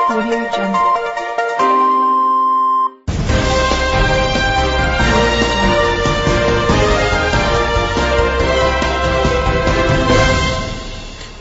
Audio 0.09 0.41
Jungle. 0.55 0.88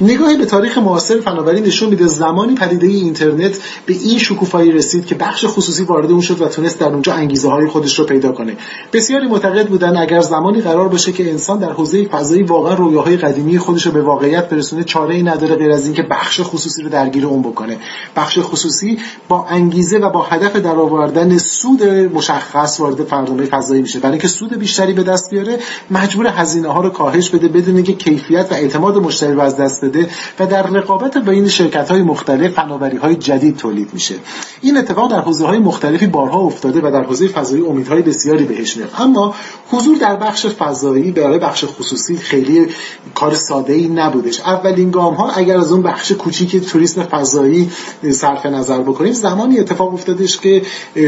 نگاهی 0.01 0.37
به 0.37 0.47
تاریخ 0.47 0.79
معاصر 0.79 1.21
فناوری 1.21 1.61
نشون 1.61 1.89
میده 1.89 2.07
زمانی 2.07 2.55
پدیده 2.55 2.87
اینترنت 2.87 3.59
به 3.87 3.93
این 3.93 4.19
شکوفایی 4.19 4.73
رسید 4.73 5.07
که 5.07 5.15
بخش 5.15 5.45
خصوصی 5.49 5.85
وارد 5.85 6.11
اون 6.11 6.21
شد 6.21 6.43
و 6.43 6.49
تونست 6.49 6.81
در 6.81 6.87
اونجا 6.87 7.13
انگیزه 7.13 7.51
های 7.51 7.67
خودش 7.67 7.99
رو 7.99 8.05
پیدا 8.05 8.33
کنه. 8.33 8.57
بسیاری 8.93 9.27
معتقد 9.27 9.69
بودن 9.69 9.97
اگر 9.97 10.21
زمانی 10.21 10.61
قرار 10.61 10.89
باشه 10.89 11.13
که 11.13 11.31
انسان 11.31 11.59
در 11.59 11.73
حوزه 11.73 12.05
فضایی 12.05 12.43
واقعا 12.43 12.75
رویاهای 12.75 13.17
قدیمی 13.17 13.59
خودش 13.59 13.87
رو 13.87 13.93
به 13.93 14.03
واقعیت 14.03 14.49
برسونه 14.49 14.85
چاره 14.85 15.15
ای 15.15 15.23
نداره 15.23 15.55
غیر 15.55 15.71
از 15.71 15.85
اینکه 15.85 16.03
بخش 16.03 16.41
خصوصی 16.41 16.83
رو 16.83 16.89
درگیر 16.89 17.27
اون 17.27 17.43
بکنه. 17.43 17.77
بخش 18.17 18.39
خصوصی 18.43 18.99
با 19.29 19.47
انگیزه 19.51 19.99
و 19.99 20.11
با 20.11 20.23
هدف 20.23 20.57
درآوردن 20.57 21.39
سود 21.39 21.83
مشخص 21.83 22.81
وارد 22.81 23.09
برنامه 23.09 23.45
فضایی 23.45 23.83
میشه. 23.83 23.99
برای 23.99 24.13
اینکه 24.13 24.29
سود 24.29 24.59
بیشتری 24.59 24.93
به 24.93 25.03
دست 25.03 25.31
بیاره 25.31 25.59
مجبور 25.91 26.27
هزینه 26.27 26.69
ها 26.69 26.81
رو 26.81 26.91
کاهش 26.91 27.31
بده 27.31 27.49
بدون 27.49 27.77
اینکه 27.77 27.93
کیفیت 27.93 28.47
و 28.51 28.55
اعتماد 28.55 28.97
مشتری 28.97 29.41
از 29.41 29.57
دست 29.57 29.88
بده 29.89 30.09
و 30.39 30.47
در 30.47 30.63
رقابت 30.63 31.19
بین 31.19 31.49
شرکت 31.49 31.91
های 31.91 32.03
مختلف 32.03 32.53
فناوری 32.53 32.97
های 32.97 33.15
جدید 33.15 33.57
تولید 33.57 33.91
میشه. 33.93 34.15
این 34.61 34.77
اتفاق 34.77 35.11
در 35.11 35.21
حوزه 35.21 35.47
های 35.47 35.59
مختلفی 35.59 36.07
بارها 36.07 36.41
افتاده 36.41 36.81
و 36.81 36.91
در 36.91 37.03
حوزه 37.03 37.29
فضایی 37.29 37.63
امیدهای 37.63 38.03
بسیاری 38.03 38.45
بهش 38.45 38.77
میاد. 38.77 38.91
اما 38.99 39.35
حضور 39.71 39.97
در 39.97 40.17
بخش 40.17 40.47
فضایی 40.47 41.11
برای 41.13 41.39
بخش 41.39 41.65
خصوصی 41.65 42.17
خیلی 42.17 42.67
کار 43.15 43.35
ساده 43.35 43.73
ای 43.73 43.89
نبودش. 43.89 44.41
اولین 44.41 44.91
گام 44.91 45.15
ها 45.15 45.31
اگر 45.31 45.59
از 45.59 45.73
اون 45.73 45.83
بخش 45.83 46.13
کوچیک 46.13 46.57
توریسم 46.57 47.03
فضایی 47.03 47.71
صرف 48.11 48.47
نظر 48.47 48.79
بکنیم 48.79 49.13
زمانی 49.13 49.59
اتفاق 49.59 49.95
افتادش 49.95 50.39
که 50.39 50.63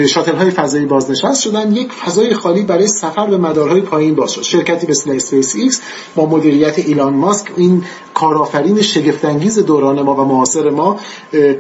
شاتل 0.08 0.34
های 0.34 0.50
فضایی 0.50 0.86
بازنشست 0.86 1.42
شدن 1.42 1.72
یک 1.72 1.92
فضای 1.92 2.34
خالی 2.34 2.62
برای 2.62 2.86
سفر 2.86 3.26
به 3.26 3.36
مدارهای 3.38 3.80
پایین 3.80 4.14
باز 4.14 4.32
شد. 4.32 4.42
شرکتی 4.42 4.86
مثل 4.86 5.10
اسپیس 5.10 5.54
ایکس 5.54 5.80
با 6.14 6.26
مدیریت 6.26 6.78
ایلان 6.78 7.14
ماسک 7.14 7.46
این 7.56 7.84
کارآفرین 8.14 8.69
شگفت‌انگیز 8.78 9.58
دوران 9.58 10.02
ما 10.02 10.14
و 10.14 10.24
معاصر 10.24 10.70
ما 10.70 10.96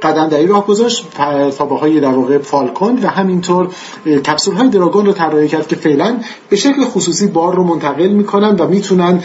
قدم 0.02 0.28
در 0.28 0.38
این 0.38 0.48
راه 0.48 0.66
گذاشت 0.66 1.10
پرتابه 1.10 1.78
های 1.78 2.00
در 2.00 2.08
واقع 2.08 2.38
Falcon 2.38 2.98
و 3.02 3.06
همینطور 3.06 3.68
کپسول 4.06 4.54
های 4.54 4.68
Dragon 4.68 5.06
رو 5.06 5.12
طراحی 5.12 5.48
کرد 5.48 5.68
که 5.68 5.76
فعلا 5.76 6.16
به 6.48 6.56
شکل 6.56 6.84
خصوصی 6.84 7.26
بار 7.26 7.56
رو 7.56 7.64
منتقل 7.64 8.08
می‌کنن 8.08 8.56
و 8.56 8.68
می‌تونن 8.68 9.22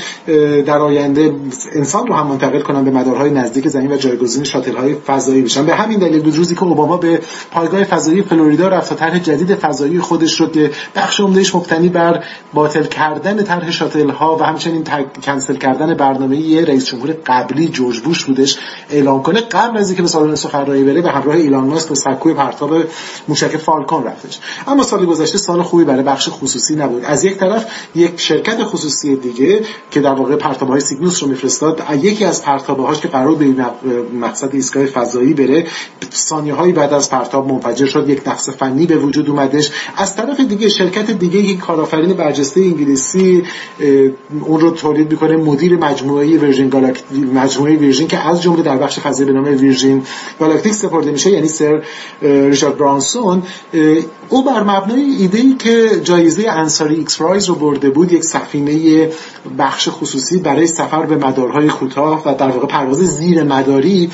در 0.66 0.78
آینده 0.78 1.36
انسان 1.76 2.08
رو 2.08 2.14
هم 2.14 2.28
منتقل 2.28 2.62
کنن 2.62 2.84
به 2.84 2.92
مدارهای 2.92 3.30
نزدیک 3.30 3.68
زمین 3.68 3.92
و 3.92 3.96
جایگزین 3.96 4.44
شاتل 4.44 4.76
های 4.76 4.96
فضایی 4.96 5.42
بشن. 5.42 5.66
به 5.66 5.76
همین 5.76 6.00
دلیل 6.00 6.22
بود 6.22 6.36
روزی 6.36 6.56
که 6.56 6.64
اوباما 6.64 6.98
به 6.98 7.20
پایگاه 7.52 7.84
فضایی 7.84 8.22
فلوریدا 8.22 8.68
رفت 8.68 8.92
و 8.92 8.96
طرح 8.96 9.20
جدید 9.20 9.56
فضایی 9.56 10.00
خودش 10.00 10.42
رو 10.42 10.48
که 10.48 10.72
بخش 10.96 11.20
عمدهش 11.20 11.56
مبتنی 11.56 11.90
بر 11.90 12.24
باطل 12.54 12.84
کردن 12.84 13.44
طرح 13.44 13.72
شاتل 13.72 14.10
ها 14.10 14.38
و 14.38 14.44
همچنین 14.44 14.84
کنسل 15.24 15.56
کردن 15.56 15.94
برنامه 15.94 16.66
رئیس 16.66 16.86
جمهور 16.86 17.16
قبلی 17.26 17.68
جورج 17.76 18.00
بوش 18.00 18.26
بودش 18.26 18.58
اعلام 18.90 19.24
کنه 19.24 19.42
قبل 19.42 19.78
از 19.78 19.90
اینکه 19.90 20.02
به 20.02 20.08
سالن 20.08 20.36
سخنرانی 20.36 20.84
بره 20.84 21.02
به 21.02 21.12
همراه 21.12 21.36
ایلان 21.36 21.64
ماسک 21.64 21.90
به 21.90 21.96
سکوی 21.96 22.34
پرتاب 22.34 22.84
موشک 23.28 23.58
Falcon 23.58 24.04
رفتش. 24.04 24.40
اما 24.68 24.84
سال 24.84 25.06
گذشته 25.06 25.38
سال 25.38 25.62
خوبی 25.62 25.84
برای 25.84 26.04
بخش 26.04 26.30
خصوصی 26.30 26.76
نبود. 26.76 27.06
از 27.06 27.26
یک 27.26 27.38
طرف 27.38 27.66
یک 27.96 28.20
شرکت 28.20 28.64
خصوصی 28.64 29.16
دیگه 29.16 29.62
که 29.92 30.02
در 30.02 30.14
واقع 30.14 30.36
پرتابه 30.36 30.72
های 30.72 30.82
Cygnus 30.82 31.24
رو 31.24 31.30
میفرستاد 31.30 31.84
یکی 32.02 32.26
از 32.26 32.44
پرتابه 32.44 32.84
هاش 32.84 33.00
که 33.00 33.08
قرار 33.08 33.36
به 33.36 33.46
مقصد 34.22 34.50
ایستگاه 34.54 34.86
فضایی 34.86 35.34
بره 35.34 35.68
ثانیه 36.14 36.54
بعد 36.54 36.94
از 36.94 37.10
پرتاب 37.10 37.52
منفجر 37.52 37.86
شد 37.86 38.10
یک 38.10 38.28
نقص 38.28 38.50
فنی 38.50 38.86
به 38.86 38.98
وجود 38.98 39.30
اومدش. 39.30 39.72
از 39.98 40.16
طرف 40.16 40.40
دیگه 40.40 40.70
شرکت 40.70 41.12
دیگه 41.12 41.40
یک 41.40 41.60
کارآفرین 41.60 42.14
برجسته 42.14 42.62
انگلیسی 42.62 43.44
اون 44.42 44.60
رو 44.60 44.72
تولید 44.72 45.12
می‌کنه 45.12 45.38
مدیر 45.38 45.78
مجموعه 45.78 46.40
Virgin 46.40 46.70
Galactic 46.70 47.26
مجموعه 47.66 47.80
Virgin 47.80 48.08
که 48.08 48.28
از 48.28 48.42
جمله 48.42 48.62
در 48.62 48.78
بخش 48.78 49.00
فضایی 49.00 49.32
به 49.32 49.40
نام 49.40 49.44
Virgin 49.44 50.04
Galactic 50.40 50.74
سپرده 50.74 51.12
میشه 51.12 51.30
یعنی 51.32 51.48
سر 51.48 51.84
ریچارد 52.22 52.78
برانسون 52.78 53.44
او 54.30 54.44
بر 54.44 54.64
مبنای 54.64 55.02
ایده 55.02 55.38
ای 55.38 55.56
که 55.60 56.02
جایزه 56.04 56.50
انصاری 56.50 56.96
X 56.96 57.22
Prize 57.22 57.46
رو 57.46 57.56
برده 57.56 57.90
بود 57.90 58.14
یک 58.14 58.24
سفینه 58.24 59.10
بخش 59.58 59.90
خصوصی 59.92 60.38
برای 60.38 60.68
سفر 60.68 61.06
به 61.06 61.16
مدارهای 61.16 61.68
کوتاه 61.68 62.24
و 62.26 62.36
در 62.36 62.50
واقع 62.50 62.68
پرواز 62.68 62.98
زیر 62.98 63.44
مداری 63.44 64.10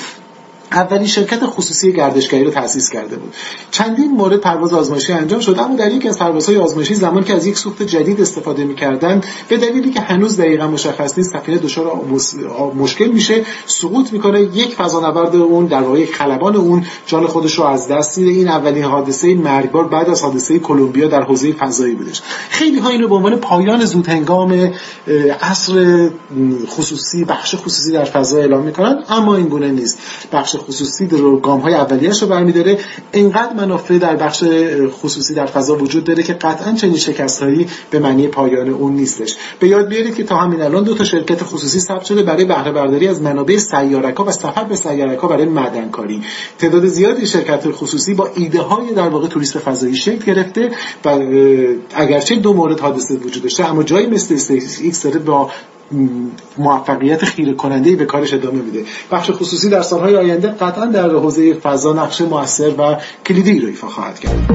اولین 0.72 1.08
شرکت 1.08 1.46
خصوصی 1.46 1.94
گردشگری 1.94 2.44
رو 2.44 2.52
تأسیس 2.52 2.90
کرده 2.90 3.16
بود. 3.16 3.34
چندین 3.72 4.12
مورد 4.12 4.40
پرواز 4.40 4.74
آزمایشی 4.74 5.14
انجام 5.14 5.40
شد 5.40 5.60
اما 5.60 5.76
در 5.76 5.92
یکی 5.92 6.08
از 6.08 6.20
پروازهای 6.20 6.58
آزمایشی 6.58 6.96
زمانی 6.96 7.26
که 7.26 7.34
از 7.34 7.48
یک 7.48 7.58
سوخت 7.58 7.84
جدید 7.84 8.22
استفاده 8.22 8.64
می‌کردن 8.64 9.22
به 9.50 9.58
دلیلی 9.58 9.90
که 9.90 10.02
هنوز 10.02 10.38
دقیقا 10.38 10.68
مشخص 10.68 11.18
نیست 11.18 11.34
سفینه 11.34 11.58
دچار 11.58 11.92
مشکل 12.76 13.08
میشه 13.08 13.46
سقوط 13.66 14.14
می‌کنه 14.14 14.42
یک 14.42 14.76
فضانورد 14.76 15.36
اون 15.36 15.66
در 15.66 15.82
واقع 15.82 16.06
خلبان 16.06 16.56
اون 16.56 16.86
جان 17.06 17.28
خودش 17.28 17.54
رو 17.56 17.64
از 17.64 17.88
دست 17.88 18.18
میده. 18.18 18.32
این 18.32 18.48
اولین 18.48 18.84
حادثه 18.84 19.36
مرگبار 19.36 19.88
بعد 19.88 20.10
از 20.10 20.22
حادثه 20.22 20.60
کلمبیا 20.60 21.08
در 21.08 21.22
حوزه 21.22 21.54
فضایی 21.54 21.96
بودش. 21.96 22.22
خیلی 22.50 22.80
ها 22.80 22.90
اینو 22.90 23.08
به 23.08 23.16
عنوان 23.16 23.36
پایان 23.36 23.86
زود 23.86 24.08
هنگام 24.08 24.72
عصر 25.42 26.10
خصوصی 26.68 27.26
بخش 27.26 27.56
خصوصی 27.56 27.92
در 27.92 28.06
فضا 28.06 28.38
اعلام 28.38 28.64
می‌کنن 28.64 29.04
اما 29.10 29.36
این 29.36 29.48
گونه 29.48 29.72
نیست. 29.72 30.00
بخش 30.32 30.56
خصوصی 30.68 31.08
در 31.08 31.18
گام 31.18 31.60
های 31.60 31.74
اولیش 31.74 32.22
رو 32.22 32.28
برمیداره. 32.28 32.78
اینقدر 33.12 33.54
منافع 33.54 33.98
در 33.98 34.16
بخش 34.16 34.44
خصوصی 34.90 35.34
در 35.34 35.46
فضا 35.46 35.76
وجود 35.76 36.04
داره 36.04 36.24
که 36.24 36.34
قطعا 36.34 36.74
چنین 36.74 36.98
شکستهایی 36.98 37.68
به 37.90 38.00
معنی 38.00 38.28
پایان 38.28 38.70
اون 38.70 38.94
نیستش. 38.94 39.36
به 39.60 39.68
یاد 39.68 39.88
بیارید 39.88 40.16
که 40.16 40.24
تا 40.24 40.36
همین 40.36 40.62
الان 40.62 40.84
دو 40.84 40.96
تا 40.96 41.04
شرکت 41.04 41.44
خصوصی 41.44 41.80
ثبت 41.80 42.06
شده 42.06 42.24
برای 42.24 42.46
بهره 42.46 42.72
برداری 42.72 43.08
از 43.08 43.22
منابع 43.22 43.58
سیارک‌ها 43.58 44.24
و 44.26 44.32
سفر 44.32 44.64
به 44.64 44.76
سیارک‌ها 44.76 45.28
برای 45.28 45.46
معدنکاری 45.46 46.22
تعداد 46.58 46.86
زیادی 46.86 47.28
شرکت 47.28 47.72
خصوصی 47.72 48.14
با 48.14 48.30
ایده 48.36 48.62
های 48.62 48.94
در 48.94 49.10
واقع 49.10 49.28
توریست 49.28 49.60
فضایی 49.60 49.96
شکل 49.96 50.34
گرفته 50.34 50.72
و 51.06 51.20
اگرچه 51.96 52.36
دو 52.36 52.54
مورد 52.54 52.80
حادثه 52.80 53.14
وجود 53.14 53.44
داشته 53.44 53.70
اما 53.70 53.84
جایی 53.84 54.08
مثل 54.08 54.56
ایکس 54.82 55.04
داره 55.04 55.20
با 55.20 55.52
موفقیت 56.58 57.26
خیره 57.26 57.54
کننده 57.54 57.96
به 57.96 58.06
کارش 58.06 58.34
ادامه 58.34 58.62
میده. 58.62 58.84
بخش 59.12 59.32
خصوصی 59.32 59.70
در 59.70 59.82
سالهای 59.82 60.16
آینده 60.16 60.48
قطعا 60.48 60.86
در 60.86 61.10
حوزه 61.10 61.54
فضا 61.54 61.94
نقش 61.94 62.22
موثر 62.22 62.70
و 62.78 62.98
کلیدی 63.26 63.60
رو 63.60 63.68
ایفا 63.68 63.88
خواهد 63.88 64.20
کرد. 64.20 64.52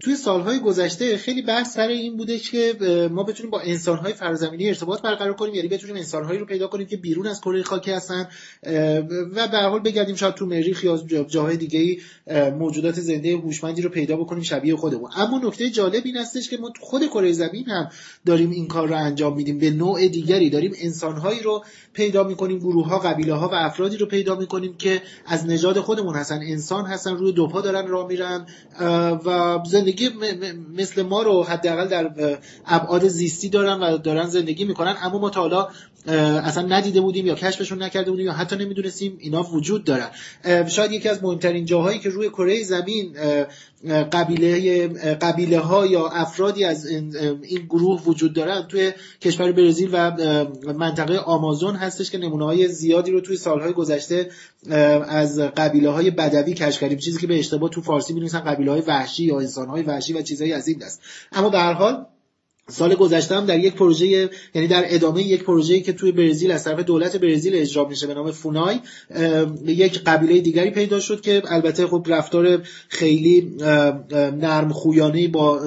توی 0.00 0.16
سالهای 0.16 0.60
گذشته 0.60 1.16
خیلی 1.16 1.42
بحث 1.42 1.74
سر 1.74 1.88
این 1.88 2.16
بوده 2.16 2.38
که 2.38 2.74
ما 3.12 3.22
بتونیم 3.22 3.50
با 3.50 3.60
انسانهای 3.60 4.12
فرزمینی 4.12 4.68
ارتباط 4.68 5.02
برقرار 5.02 5.34
کنیم 5.34 5.54
یعنی 5.54 5.68
بتونیم 5.68 5.96
انسانهایی 5.96 6.38
رو 6.38 6.46
پیدا 6.46 6.66
کنیم 6.66 6.86
که 6.86 6.96
بیرون 6.96 7.26
از 7.26 7.40
کره 7.40 7.62
خاکی 7.62 7.90
هستن 7.90 8.28
و 9.34 9.48
به 9.48 9.58
حال 9.58 9.80
بگردیم 9.80 10.14
شاید 10.14 10.34
تو 10.34 10.46
مریخ 10.46 10.84
یا 10.84 10.96
جاهای 11.28 11.56
دیگه 11.56 11.96
موجودات 12.58 13.00
زنده 13.00 13.36
هوشمندی 13.36 13.82
رو 13.82 13.90
پیدا 13.90 14.16
بکنیم 14.16 14.42
شبیه 14.42 14.76
خودمون. 14.76 15.10
اما 15.16 15.38
نکته 15.38 15.70
جالب 15.70 16.02
این 16.04 16.16
هستش 16.16 16.50
که 16.50 16.56
ما 16.56 16.72
خود 16.80 17.06
کره 17.06 17.32
زمین 17.32 17.68
هم 17.68 17.88
داریم 18.26 18.50
این 18.50 18.68
کار 18.68 18.88
رو 18.88 18.96
انجام 18.96 19.36
میدیم 19.36 19.58
به 19.58 19.70
نوع 19.70 20.08
دیگری 20.08 20.50
داریم 20.50 20.72
انسانهایی 20.78 21.40
رو 21.40 21.64
پیدا 21.92 22.24
می‌کنیم 22.24 22.58
گروه 22.58 22.88
ها 22.88 22.98
قبیله 22.98 23.34
و 23.34 23.50
افرادی 23.52 23.96
رو 23.96 24.06
پیدا 24.06 24.34
می‌کنیم 24.34 24.74
که 24.76 25.02
از 25.26 25.46
نژاد 25.46 25.80
خودمون 25.80 26.14
هستن 26.14 26.40
انسان 26.42 26.86
هستن 26.86 27.16
روی 27.16 27.32
دو 27.32 27.48
پا 27.48 27.60
دارن 27.60 27.88
راه 27.88 28.08
میرن 28.08 28.46
و 29.24 29.58
زندگی 29.78 30.10
مثل 30.76 31.02
ما 31.02 31.22
رو 31.22 31.42
حداقل 31.42 31.88
در 31.88 32.10
ابعاد 32.66 33.08
زیستی 33.08 33.48
دارن 33.48 33.80
و 33.80 33.98
دارن 33.98 34.26
زندگی 34.26 34.64
می‌کنن. 34.64 34.96
اما 35.02 35.18
ما 35.18 35.30
تا 35.30 35.40
حالا 35.40 35.68
اصلا 36.06 36.66
ندیده 36.66 37.00
بودیم 37.00 37.26
یا 37.26 37.34
کشفشون 37.34 37.82
نکرده 37.82 38.10
بودیم 38.10 38.26
یا 38.26 38.32
حتی 38.32 38.56
نمی‌دونستیم 38.56 39.16
اینا 39.20 39.42
وجود 39.42 39.84
دارن 39.84 40.08
شاید 40.68 40.92
یکی 40.92 41.08
از 41.08 41.22
مهمترین 41.22 41.64
جاهایی 41.64 41.98
که 41.98 42.08
روی 42.08 42.28
کره 42.28 42.62
زمین 42.62 43.16
قبیله 44.12 44.88
قبیله 45.14 45.58
ها 45.58 45.86
یا 45.86 46.08
افرادی 46.08 46.64
از 46.64 46.86
این 46.86 47.10
گروه 47.70 48.02
وجود 48.02 48.32
دارن 48.32 48.62
توی 48.68 48.92
کشور 49.20 49.52
برزیل 49.52 49.90
و 49.92 50.10
منطقه 50.72 51.16
آمازون 51.16 51.76
هستش 51.76 52.10
که 52.10 52.18
نمونه 52.18 52.44
های 52.44 52.68
زیادی 52.68 53.10
رو 53.10 53.20
توی 53.20 53.36
سالهای 53.36 53.72
گذشته 53.72 54.30
از 55.08 55.38
قبیله 55.38 55.90
های 55.90 56.10
بدوی 56.10 56.54
کشف 56.54 56.94
چیزی 56.94 57.18
که 57.18 57.26
به 57.26 57.38
اشتباه 57.38 57.70
تو 57.70 57.82
فارسی 57.82 58.14
می 58.14 58.28
قبیله 58.28 58.70
های 58.70 58.80
وحشی 58.80 59.24
یا 59.24 59.38
انسان 59.38 59.68
های 59.68 59.82
وحشی 59.82 60.12
و 60.12 60.22
چیزهایی 60.22 60.52
از 60.52 60.68
این 60.68 60.78
دست 60.78 61.00
اما 61.32 61.48
به 61.48 61.58
هر 61.58 61.72
حال 61.72 62.06
سال 62.70 62.94
گذشته 62.94 63.36
هم 63.36 63.46
در 63.46 63.58
یک 63.58 63.74
پروژه 63.74 64.30
یعنی 64.54 64.68
در 64.68 64.84
ادامه 64.86 65.22
یک 65.22 65.44
پروژه‌ای 65.44 65.80
که 65.80 65.92
توی 65.92 66.12
برزیل 66.12 66.50
از 66.50 66.64
طرف 66.64 66.80
دولت 66.80 67.16
برزیل 67.16 67.56
اجرا 67.56 67.88
میشه 67.88 68.06
به 68.06 68.14
نام 68.14 68.30
فونای 68.30 68.80
یک 69.66 70.04
قبیله 70.04 70.40
دیگری 70.40 70.70
پیدا 70.70 71.00
شد 71.00 71.20
که 71.20 71.42
البته 71.46 71.86
خب 71.86 72.06
رفتار 72.06 72.62
خیلی 72.88 73.56
نرم 74.40 74.72
خویانه 74.72 75.28
با 75.28 75.60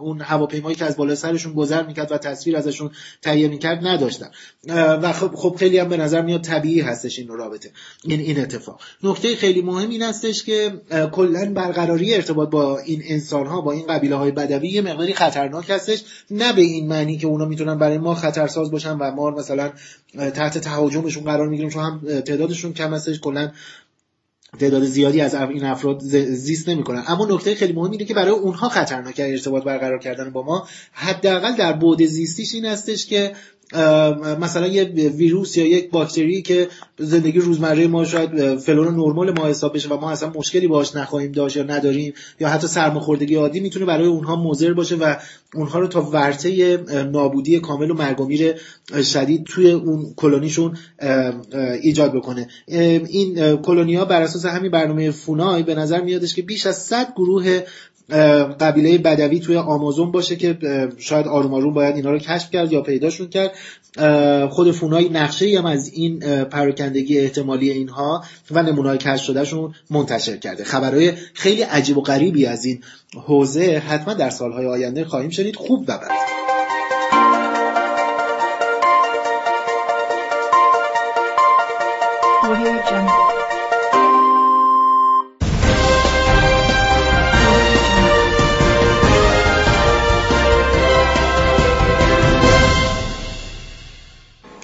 اون 0.00 0.20
هواپیمایی 0.20 0.76
که 0.76 0.84
از 0.84 0.96
بالا 0.96 1.14
سرشون 1.14 1.52
گذر 1.52 1.86
می‌کرد 1.86 2.12
و 2.12 2.18
تصویر 2.18 2.56
ازشون 2.56 2.90
تهیه 3.22 3.48
می‌کرد 3.48 3.86
نداشتن. 3.86 4.30
و 4.68 5.12
خب, 5.12 5.34
خب 5.34 5.56
خیلی 5.58 5.78
هم 5.78 5.88
به 5.88 5.96
نظر 5.96 6.22
میاد 6.22 6.42
طبیعی 6.42 6.80
هستش 6.80 7.18
این 7.18 7.28
رابطه 7.28 7.70
این 8.04 8.20
این 8.20 8.40
اتفاق. 8.40 8.80
نکته 9.02 9.36
خیلی 9.36 9.62
مهم 9.62 9.90
این 9.90 10.02
هستش 10.02 10.44
که 10.44 10.72
کلا 11.12 11.52
برقراری 11.54 12.14
ارتباط 12.14 12.50
با 12.50 12.78
این 12.78 13.02
انسان 13.04 13.46
ها 13.46 13.60
با 13.60 13.72
این 13.72 13.86
قبیله 13.86 14.16
های 14.16 14.30
بدوی 14.30 14.68
یه 14.68 14.82
مقداری 14.82 15.14
خطرناک 15.14 15.70
هستش. 15.70 16.04
نه 16.30 16.52
به 16.52 16.60
این 16.60 16.88
معنی 16.88 17.16
که 17.18 17.26
اونا 17.26 17.44
می‌تونن 17.44 17.78
برای 17.78 17.98
ما 17.98 18.14
خطرساز 18.14 18.70
باشن 18.70 18.96
و 18.96 19.10
ما 19.10 19.30
مثلا 19.30 19.72
تحت 20.34 20.58
تهاجمشون 20.58 21.24
قرار 21.24 21.48
می‌گیریم 21.48 21.70
چون 21.70 21.84
هم 21.84 22.20
تعدادشون 22.20 22.72
کم 22.72 22.94
هستش 22.94 23.20
کلا 23.20 23.52
تعداد 24.60 24.84
زیادی 24.84 25.20
از 25.20 25.34
این 25.34 25.64
افراد 25.64 26.00
زیست 26.30 26.68
نمی‌کنن. 26.68 27.04
اما 27.06 27.26
نکته 27.30 27.54
خیلی 27.54 27.72
مهم 27.72 27.90
اینه 27.90 28.04
که 28.04 28.14
برای 28.14 28.30
اونها 28.30 28.68
خطرناک 28.68 29.14
ارتباط 29.18 29.64
برقرار 29.64 29.98
کردن 29.98 30.30
با 30.30 30.42
ما. 30.42 30.68
حداقل 30.92 31.56
در 31.56 31.72
بعد 31.72 32.06
زیستیش 32.06 32.54
این 32.54 32.64
هستش 32.64 33.06
که 33.06 33.32
مثلا 34.40 34.66
یه 34.66 34.84
ویروس 34.84 35.56
یا 35.56 35.66
یک 35.66 35.90
باکتری 35.90 36.42
که 36.42 36.68
زندگی 36.98 37.38
روزمره 37.38 37.86
ما 37.86 38.04
شاید 38.04 38.58
فلور 38.58 38.90
نرمال 38.90 39.38
ما 39.38 39.46
حساب 39.46 39.74
بشه 39.74 39.88
و 39.88 40.00
ما 40.00 40.10
اصلا 40.10 40.32
مشکلی 40.34 40.66
باش 40.66 40.96
نخواهیم 40.96 41.32
داشت 41.32 41.56
یا 41.56 41.62
نداریم 41.62 42.14
یا 42.40 42.48
حتی 42.48 42.66
سرماخوردگی 42.66 43.34
عادی 43.34 43.60
می‌تونه 43.60 43.86
برای 43.86 44.06
اونها 44.06 44.36
مضر 44.36 44.72
باشه 44.72 44.96
و 44.96 45.14
اونها 45.54 45.78
رو 45.78 45.86
تا 45.86 46.02
ورطه 46.02 46.76
نابودی 47.12 47.60
کامل 47.60 47.90
و 47.90 47.94
مرگومیر 47.94 48.54
شدید 49.02 49.44
توی 49.44 49.70
اون 49.70 50.12
کلونیشون 50.16 50.76
ایجاد 51.82 52.12
بکنه. 52.12 52.48
این 52.66 53.56
کلونی 53.56 53.94
ها 53.94 54.04
بر 54.04 54.22
اساس 54.22 54.46
همین 54.46 54.70
برنامه 54.70 55.10
فونای 55.10 55.62
به 55.62 55.74
نظر 55.74 56.00
میادش 56.00 56.34
که 56.34 56.42
بیش 56.42 56.66
از 56.66 56.76
100 56.76 57.12
گروه 57.16 57.60
قبیله 58.60 58.98
بدوی 58.98 59.40
توی 59.40 59.56
آمازون 59.56 60.10
باشه 60.10 60.36
که 60.36 60.58
شاید 60.98 61.26
آروم 61.26 61.54
آروم 61.54 61.74
باید 61.74 61.96
اینا 61.96 62.10
رو 62.10 62.18
کشف 62.18 62.50
کرد 62.50 62.72
یا 62.72 62.80
پیداشون 62.80 63.28
کرد. 63.28 63.52
خود 64.50 64.70
فونای 64.70 65.08
نقشه 65.08 65.58
هم 65.58 65.66
از 65.66 65.92
این 65.92 66.44
پراکندگی 66.44 67.18
احتمالی 67.18 67.70
اینها 67.70 68.24
و 68.50 68.62
نمونه‌های 68.62 68.98
کشف 68.98 69.24
شدهشون 69.24 69.74
منتشر 69.90 70.36
کرده. 70.36 70.64
خبرهای 70.64 71.12
خیلی 71.34 71.62
عجیب 71.62 71.98
و 71.98 72.00
غریبی 72.00 72.46
از 72.46 72.64
این 72.64 72.80
حوزه 73.26 73.82
حتما 73.86 74.14
در 74.14 74.30
سالهای 74.30 74.66
آینده 74.66 75.04
خواهیم 75.04 75.30
شنید. 75.30 75.56
خوب 75.56 75.84
و 75.88 75.98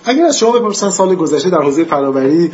اگر 0.07 0.25
از 0.25 0.39
شما 0.39 0.51
بپرسن 0.51 0.91
سال 0.91 1.15
گذشته 1.15 1.51
در 1.51 1.63
حوزه 1.63 1.85
فراوری 1.85 2.51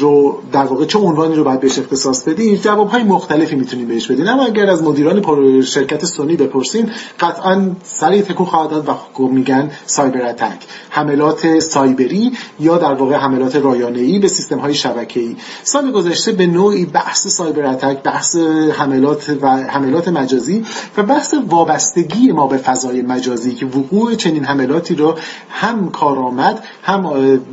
رو 0.00 0.38
در 0.52 0.64
واقع 0.64 0.84
چه 0.84 0.98
عنوانی 0.98 1.34
رو 1.34 1.44
باید 1.44 1.60
بهش 1.60 1.78
اختصاص 1.78 2.28
بدین 2.28 2.58
های 2.66 3.02
مختلفی 3.02 3.56
می‌تونیم 3.56 3.88
بهش 3.88 4.10
بدین. 4.10 4.28
اما 4.28 4.44
اگر 4.44 4.70
از 4.70 4.82
مدیران 4.82 5.62
شرکت 5.62 6.04
سونی 6.04 6.36
بپرسین 6.36 6.90
قطعا 7.20 7.70
سری 7.84 8.22
تکون 8.22 8.46
خواهد 8.46 8.70
داد 8.70 8.88
و 9.18 9.22
میگن 9.22 9.70
سایبر 9.86 10.22
اتک. 10.22 10.66
حملات 10.90 11.58
سایبری 11.58 12.32
یا 12.60 12.78
در 12.78 12.94
واقع 12.94 13.14
حملات 13.14 13.56
رایانه‌ای 13.56 14.18
به 14.18 14.28
سیستم 14.28 14.58
های 14.58 14.74
شبکه‌ای. 14.74 15.36
سال 15.62 15.92
گذشته 15.92 16.32
به 16.32 16.46
نوعی 16.46 16.84
بحث 16.84 17.26
سایبر 17.26 17.66
اتک 17.66 18.02
بحث 18.02 18.36
حملات 18.72 19.36
و 19.42 19.48
حملات 19.48 20.08
مجازی 20.08 20.64
و 20.96 21.02
بحث 21.02 21.34
وابستگی 21.48 22.32
ما 22.32 22.46
به 22.46 22.56
فضای 22.56 23.02
مجازی 23.02 23.54
که 23.54 23.66
وقوع 23.66 24.14
چنین 24.14 24.44
حملاتی 24.44 24.94
رو 24.94 25.14
هم 25.50 25.90
کارآمد 25.90 26.39
هم 26.82 27.02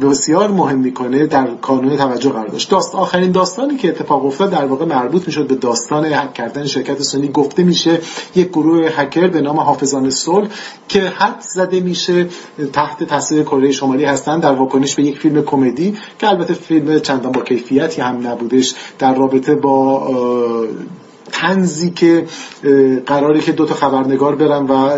بسیار 0.02 0.52
مهم 0.52 0.80
می‌کنه 0.80 1.26
در 1.26 1.48
کانون 1.62 1.98
توجه 1.98 2.30
قرار 2.30 2.48
داشت. 2.48 2.70
داست 2.70 2.96
آخرین 2.96 3.32
داستانی 3.32 3.78
که 3.78 3.90
اتفاق 3.90 4.26
افتاد 4.26 4.50
در 4.50 4.66
واقع 4.66 4.86
مربوط 4.86 5.28
می‌شد 5.28 5.48
به 5.48 5.56
داستان 5.56 6.06
هک 6.06 6.34
کردن 6.34 6.66
شرکت 6.66 7.02
سونی. 7.02 7.28
گفته 7.28 7.64
میشه 7.64 8.00
یک 8.36 8.48
گروه 8.48 8.90
هکر 8.96 9.28
به 9.28 9.42
نام 9.42 9.60
حافظان 9.60 10.10
صلح 10.10 10.48
که 10.88 11.02
حد 11.02 11.40
زده 11.40 11.80
میشه 11.80 12.28
تحت 12.74 13.04
تاثیر 13.04 13.44
کره 13.44 13.72
شمالی 13.72 14.06
هستن 14.06 14.40
در 14.40 14.52
واکنش 14.52 14.96
به 14.96 15.04
یک 15.04 15.20
فیلم 15.20 15.42
کمدی 15.42 15.98
که 16.20 16.30
البته 16.30 16.54
فیلم 16.54 17.00
چندان 17.00 17.32
با 17.32 17.42
کیفیتی 17.42 18.02
هم 18.02 18.28
نبودش. 18.28 18.76
در 19.00 19.16
رابطه 19.16 19.56
با 19.56 20.08
تنزی 21.32 21.90
که 21.92 22.26
قراری 23.06 23.42
که 23.42 23.52
دو 23.52 23.66
تا 23.66 23.76
خبرنگار 23.76 24.36
برن 24.36 24.66
و 24.66 24.90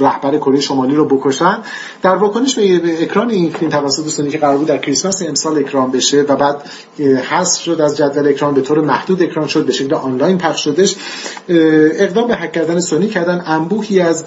رهبر 0.00 0.38
کره 0.38 0.60
شمالی 0.60 0.94
رو 0.94 1.04
بکشن. 1.04 1.58
در 2.02 2.16
واکنش 2.16 2.54
به 2.54 3.02
اکران 3.02 3.30
این 3.30 3.50
فیلم 3.50 3.70
توسط 3.70 4.08
سونی 4.08 4.30
که 4.30 4.38
قرار 4.38 4.56
بود 4.56 4.66
در 4.66 4.78
کریسمس 4.78 5.22
امسال 5.22 5.58
اکران 5.58 5.90
بشه 5.90 6.22
و 6.22 6.36
بعد 6.36 6.62
حذف 7.30 7.62
شد 7.62 7.80
از 7.80 7.96
جدول 7.96 8.28
اکران 8.28 8.54
به 8.54 8.60
طور 8.60 8.80
محدود 8.80 9.22
اکران 9.22 9.46
شد 9.46 9.66
به 9.66 9.72
شکل 9.72 9.94
آنلاین 9.94 10.38
پخش 10.38 10.64
شدش. 10.64 10.96
اقدام 11.48 12.28
به 12.28 12.36
هک 12.36 12.52
کردن 12.52 12.80
سونی 12.80 13.08
کردن. 13.08 13.42
انبوهی 13.46 14.00
از 14.00 14.24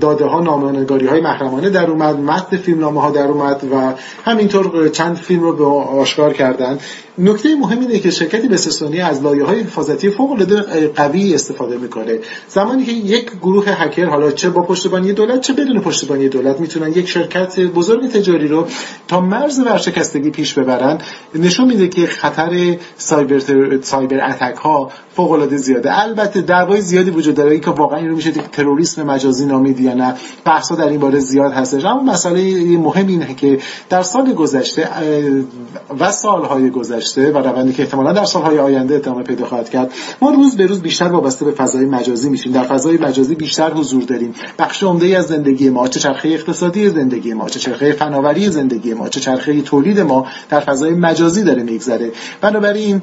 داده 0.00 0.24
ها 0.24 0.40
نامنگاری 0.40 1.06
های 1.06 1.20
محرمانه 1.20 1.70
در 1.70 1.90
اومد 1.90 2.16
متن 2.16 2.56
فیلم 2.56 2.80
نامه 2.80 3.00
ها 3.00 3.10
در 3.10 3.26
اومد 3.26 3.64
و 3.72 3.94
همینطور 4.24 4.88
چند 4.88 5.16
فیلم 5.16 5.42
رو 5.42 5.52
به 5.56 5.64
آشکار 6.00 6.32
کردن. 6.32 6.78
نکته 7.18 7.54
مهم 7.54 7.80
اینه 7.80 7.98
که 7.98 8.10
شرکتی 8.10 8.48
به 8.48 8.56
سونی 8.56 9.00
از 9.00 9.22
لایه 9.22 9.44
های 9.44 9.60
حفاظتی 9.60 10.10
فوق 10.10 10.30
العاده 10.30 10.88
قوی 10.88 11.34
استفاده 11.34 11.76
می‌کنه. 11.76 12.18
زمانی 12.48 12.84
که 12.84 12.92
یک 12.92 13.30
گروه 13.42 13.64
هکر 13.68 14.04
حالا 14.04 14.30
چه 14.30 14.50
با 14.50 14.62
پشتیبانی 14.80 15.12
دولت؟ 15.12 15.40
چه 15.40 15.52
بدون 15.52 15.80
پشتیبانی 15.80 16.28
دولت 16.28 16.60
می‌تونن 16.60 16.92
یک 16.92 17.08
شرکت 17.08 17.60
بزرگ 17.60 18.10
تجاری 18.10 18.48
رو 18.48 18.66
تا 19.08 19.20
مرز 19.20 19.58
ورشکستگی 19.58 20.30
پیش 20.30 20.54
ببرن؟ 20.54 20.98
نشون 21.34 21.68
میده 21.68 21.88
که 21.88 22.06
خطر 22.06 22.76
سایبر 22.96 23.38
سایبر 23.82 24.30
اتک 24.30 24.56
ها 24.56 24.90
فوق 25.20 25.32
العاده 25.32 25.56
زیاده. 25.56 26.02
البته 26.02 26.40
دعوای 26.40 26.80
زیادی 26.80 27.10
وجود 27.10 27.34
داره. 27.34 27.60
که 27.60 27.70
واقعا 27.70 27.98
این 27.98 28.08
رو 28.08 28.16
میشه 28.16 28.30
تروریسم 28.30 29.02
مجازی 29.02 29.46
نامید 29.46 29.80
یا 29.80 29.94
نه 29.94 30.14
بحثا 30.44 30.74
در 30.74 30.88
این 30.88 31.00
باره 31.00 31.18
زیاد 31.18 31.52
هستش. 31.52 31.84
اما 31.84 32.02
مسئله 32.02 32.78
مهم 32.78 33.06
اینه 33.06 33.34
که 33.34 33.58
در 33.88 34.02
سال 34.02 34.32
گذشته 34.32 34.88
و 36.00 36.12
سالهای 36.12 36.70
گذشته 36.70 37.30
و 37.30 37.38
روندی 37.38 37.72
که 37.72 37.82
احتمالا 37.82 38.12
در 38.12 38.24
سالهای 38.24 38.58
آینده 38.58 38.94
ادامه 38.94 39.22
پیدا 39.22 39.46
خواهد 39.46 39.70
کرد 39.70 39.92
ما 40.22 40.30
روز 40.30 40.56
به 40.56 40.66
روز 40.66 40.80
بیشتر 40.80 41.04
وابسته 41.04 41.44
به 41.44 41.50
فضای 41.50 41.86
مجازی 41.86 42.30
میشیم. 42.30 42.52
در 42.52 42.62
فضای 42.62 42.98
مجازی 42.98 43.34
بیشتر 43.34 43.70
حضور 43.70 44.02
داریم. 44.02 44.34
بخش 44.58 44.82
عمده 44.82 45.18
از 45.18 45.26
زندگی 45.26 45.70
ما 45.70 45.88
چه 45.88 46.00
چرخه 46.00 46.28
اقتصادی 46.28 46.88
زندگی 46.88 47.32
ما 47.34 47.48
چه 47.48 47.60
چرخه 47.60 47.92
فناوری 47.92 48.48
زندگی 48.48 48.94
ما 48.94 49.08
چه 49.08 49.20
چرخه 49.20 49.62
تولید 49.62 50.00
ما 50.00 50.26
در 50.48 50.60
فضای 50.60 50.94
مجازی 50.94 51.42
داره 51.42 51.62
میگذره. 51.62 52.12
بنابراین 52.40 53.00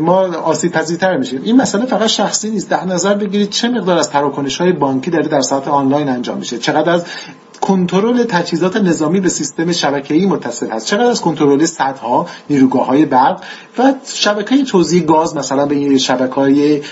ما 0.00 0.20
آسیب 0.36 0.72
پذیرتر 0.72 1.17
میشیم 1.18 1.42
این 1.44 1.56
مسئله 1.56 1.86
فقط 1.86 2.06
شخصی 2.06 2.50
نیست. 2.50 2.70
در 2.70 2.84
نظر 2.84 3.14
بگیرید 3.14 3.50
چه 3.50 3.68
مقدار 3.68 3.98
از 3.98 4.10
تراکنش 4.10 4.60
های 4.60 4.72
بانکی 4.72 5.10
داره 5.10 5.28
در 5.28 5.40
سطح 5.40 5.70
آنلاین 5.70 6.08
انجام 6.08 6.38
میشه؟ 6.38 6.58
چقدر 6.58 6.92
از 6.92 7.04
کنترل 7.60 8.24
تجهیزات 8.24 8.76
نظامی 8.76 9.20
به 9.20 9.28
سیستم 9.28 9.72
شبکه‌ای 9.72 10.26
متصل 10.26 10.70
هست. 10.70 10.86
چقدر 10.86 11.10
از 11.10 11.20
کنترل 11.20 11.64
سدها 11.64 12.26
نیروگاه 12.50 12.86
های 12.86 13.04
برق 13.04 13.42
و 13.78 13.94
شبکه 14.14 14.64
توزیع 14.64 15.02
گاز 15.02 15.36
مثلا 15.36 15.66
به 15.66 15.74
این 15.74 15.98
شبکه 15.98 16.34
های 16.34 16.82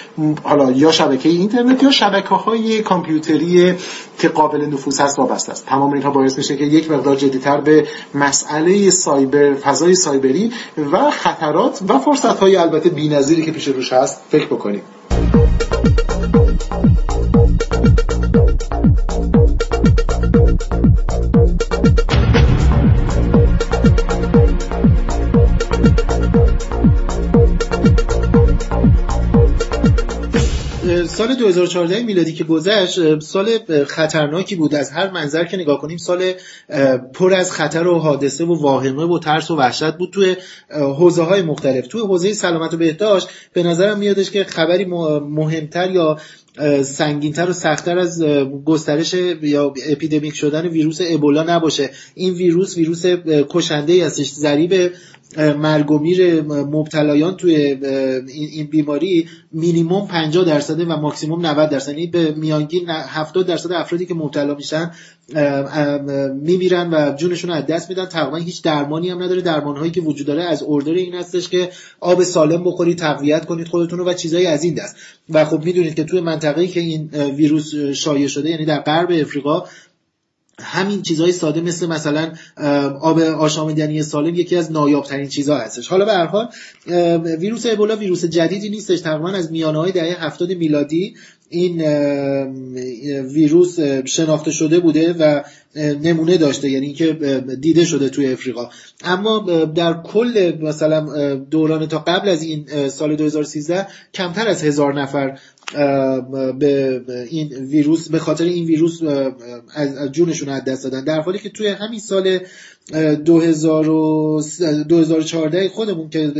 حالا 0.43 0.71
یا 0.71 0.93
شبکه 0.93 1.29
اینترنت 1.29 1.83
یا 1.83 1.91
شبکه 1.91 2.35
های 2.35 2.83
کامپیوتری 2.83 3.75
که 4.19 4.29
قابل 4.29 4.67
نفوذ 4.67 5.01
هست 5.01 5.19
وابسته 5.19 5.53
است. 5.53 5.67
تمام 5.67 5.93
اینها 5.93 6.11
باعث 6.11 6.39
میشه 6.39 6.57
که 6.57 6.65
یک 6.65 6.91
مقدار 6.91 7.17
جدیتر 7.17 7.61
به 7.61 7.87
مسئله 8.15 8.91
سایبر 8.91 9.55
فضای 9.55 9.95
سایبری 9.95 10.53
و 10.93 11.11
خطرات 11.11 11.81
و 11.89 11.99
فرصت 11.99 12.39
های 12.39 12.57
البته 12.57 12.89
بی‌نظیری 12.89 13.45
که 13.45 13.53
پیش 13.53 13.69
روش 13.69 13.93
هست 13.93 14.21
فکر 14.31 14.47
بکنیم. 14.47 14.83
2014 31.37 32.03
میلادی 32.03 32.33
که 32.33 32.44
گذشت 32.44 33.20
سال 33.20 33.49
خطرناکی 33.85 34.57
بود. 34.57 34.75
از 34.75 34.90
هر 34.90 35.11
منظر 35.11 35.44
که 35.44 35.57
نگاه 35.57 35.81
کنیم 35.81 35.96
سال 35.96 36.33
پر 37.14 37.35
از 37.35 37.53
خطر 37.53 37.87
و 37.87 37.99
حادثه 37.99 38.44
و 38.44 38.55
واهمه 38.62 39.05
و 39.05 39.18
ترس 39.18 39.51
و 39.51 39.57
وحشت 39.57 39.96
بود 39.96 40.11
توی 40.11 40.37
حوزه 40.70 41.22
های 41.22 41.42
مختلف. 41.42 41.87
توی 41.87 42.01
حوزه 42.01 42.33
سلامت 42.33 42.75
و 42.75 42.77
بهداشت 42.77 43.29
به 43.53 43.62
نظرم 43.62 43.99
میادش 43.99 44.31
که 44.31 44.44
خبری 44.44 44.85
مهمتر 45.20 45.90
یا 45.90 46.18
سنگینتر 46.83 47.51
و 47.51 47.53
سختتر 47.53 47.99
از 47.99 48.22
گسترش 48.64 49.14
یا 49.42 49.75
اپیدمیک 49.90 50.35
شدن 50.35 50.66
ویروس 50.66 51.01
ابولا 51.09 51.42
نباشه. 51.42 51.90
این 52.14 52.35
ویروس 52.35 52.77
ویروس 52.77 53.07
کشنده 53.27 53.92
ای 53.92 54.01
هستش 54.01 54.33
ضریب 54.33 54.92
مرگ 55.39 55.91
و 55.91 55.99
میر 55.99 56.43
مبتلایان 56.43 57.37
توی 57.37 57.57
این 58.29 58.67
بیماری 58.67 59.29
مینیموم 59.53 60.07
50 60.07 60.45
درصده 60.45 60.85
و 60.85 60.97
ماکسیموم 60.97 61.47
90 61.47 61.71
درصد. 61.71 61.89
یعنی 61.89 62.07
به 62.07 62.35
میانگین 62.37 62.91
70 62.91 63.47
درصد 63.47 63.73
افرادی 63.73 64.07
که 64.07 64.15
مبتلا 64.15 64.55
میشن 64.55 64.91
میمیرن 66.43 66.95
و 66.95 67.17
جونشون 67.17 67.51
از 67.51 67.67
دست 67.67 67.89
میدن. 67.89 68.07
تقریبا 68.07 68.37
هیچ 68.37 68.62
درمانی 68.62 69.11
هم 69.11 69.23
نداره. 69.23 69.41
درمان 69.41 69.77
هایی 69.77 69.91
که 69.91 70.01
وجود 70.01 70.27
داره 70.27 70.43
از 70.43 70.62
اوردر 70.62 70.93
این 70.93 71.15
هستش 71.15 71.49
که 71.49 71.69
آب 72.01 72.23
سالم 72.23 72.65
بخورید 72.65 72.99
تقویت 72.99 73.45
کنید 73.45 73.69
خودتون 73.69 73.99
رو 73.99 74.05
و 74.05 74.15
چیزایی 74.15 74.47
از 74.47 74.65
این 74.65 74.75
دست. 74.75 74.97
و 75.31 75.45
خب 75.45 75.65
می‌دونید 75.65 75.95
که 75.95 76.05
توی 76.05 76.21
منطقه‌ای 76.21 76.69
که 76.69 76.81
این 76.81 77.11
ویروس 77.37 77.75
شایع 77.75 78.27
شده 78.27 78.51
یعنی 78.51 78.65
در 78.65 78.81
غرب 78.81 79.11
افریقا 79.11 79.65
همین 80.61 81.03
چیزهای 81.03 81.33
ساده 81.33 81.61
مثل 81.61 81.87
مثلا 81.87 82.33
آب 83.01 83.19
آشامیدنی 83.21 84.03
سالم 84.03 84.35
یکی 84.35 84.57
از 84.57 84.73
نایابترین 84.73 85.29
چیزها 85.29 85.59
هستش. 85.59 85.88
حالا 85.88 86.05
به 86.05 86.12
هر 86.12 86.27
حال 86.27 86.49
ویروس 87.38 87.66
ابولا 87.66 87.97
ویروس 87.97 88.25
جدیدی 88.25 88.71
نیستش. 88.71 89.01
تقریبا 89.01 89.31
از 89.31 89.53
میانه 89.53 89.79
های 89.79 89.92
دهه 89.92 90.25
هفتاد 90.25 90.53
میلادی 90.53 91.14
این 91.49 91.83
ویروس 93.21 93.81
شناخته 94.05 94.51
شده 94.51 94.79
بوده 94.79 95.12
و 95.12 95.42
نمونه 96.03 96.37
داشته. 96.37 96.71
یعنی 96.71 96.92
که 96.92 97.12
دیده 97.61 97.85
شده 97.85 98.09
توی 98.09 98.33
افریقا. 98.33 98.71
اما 99.05 99.66
در 99.75 100.03
کل 100.03 100.59
مثلا 100.62 101.35
دوران 101.35 101.87
تا 101.87 101.99
قبل 101.99 102.29
از 102.29 102.42
این 102.42 102.88
سال 102.88 103.16
2013 103.16 103.87
کمتر 104.14 104.49
از 104.49 104.64
هزار 104.64 105.01
نفر 105.01 105.38
به 106.59 107.27
این 107.31 107.55
ویروس 107.55 108.09
به 108.09 108.19
خاطر 108.19 108.45
این 108.45 108.65
ویروس 108.65 109.03
از 109.75 110.13
جونشون 110.13 110.49
از 110.49 110.65
دست 110.65 110.85
دادن. 110.85 111.05
در 111.05 111.21
حالی 111.21 111.39
که 111.39 111.51
توی 111.51 111.67
همین 111.67 112.01
سال 112.01 112.39
2014 114.89 115.69
خودمون 115.69 116.11
که 116.11 116.33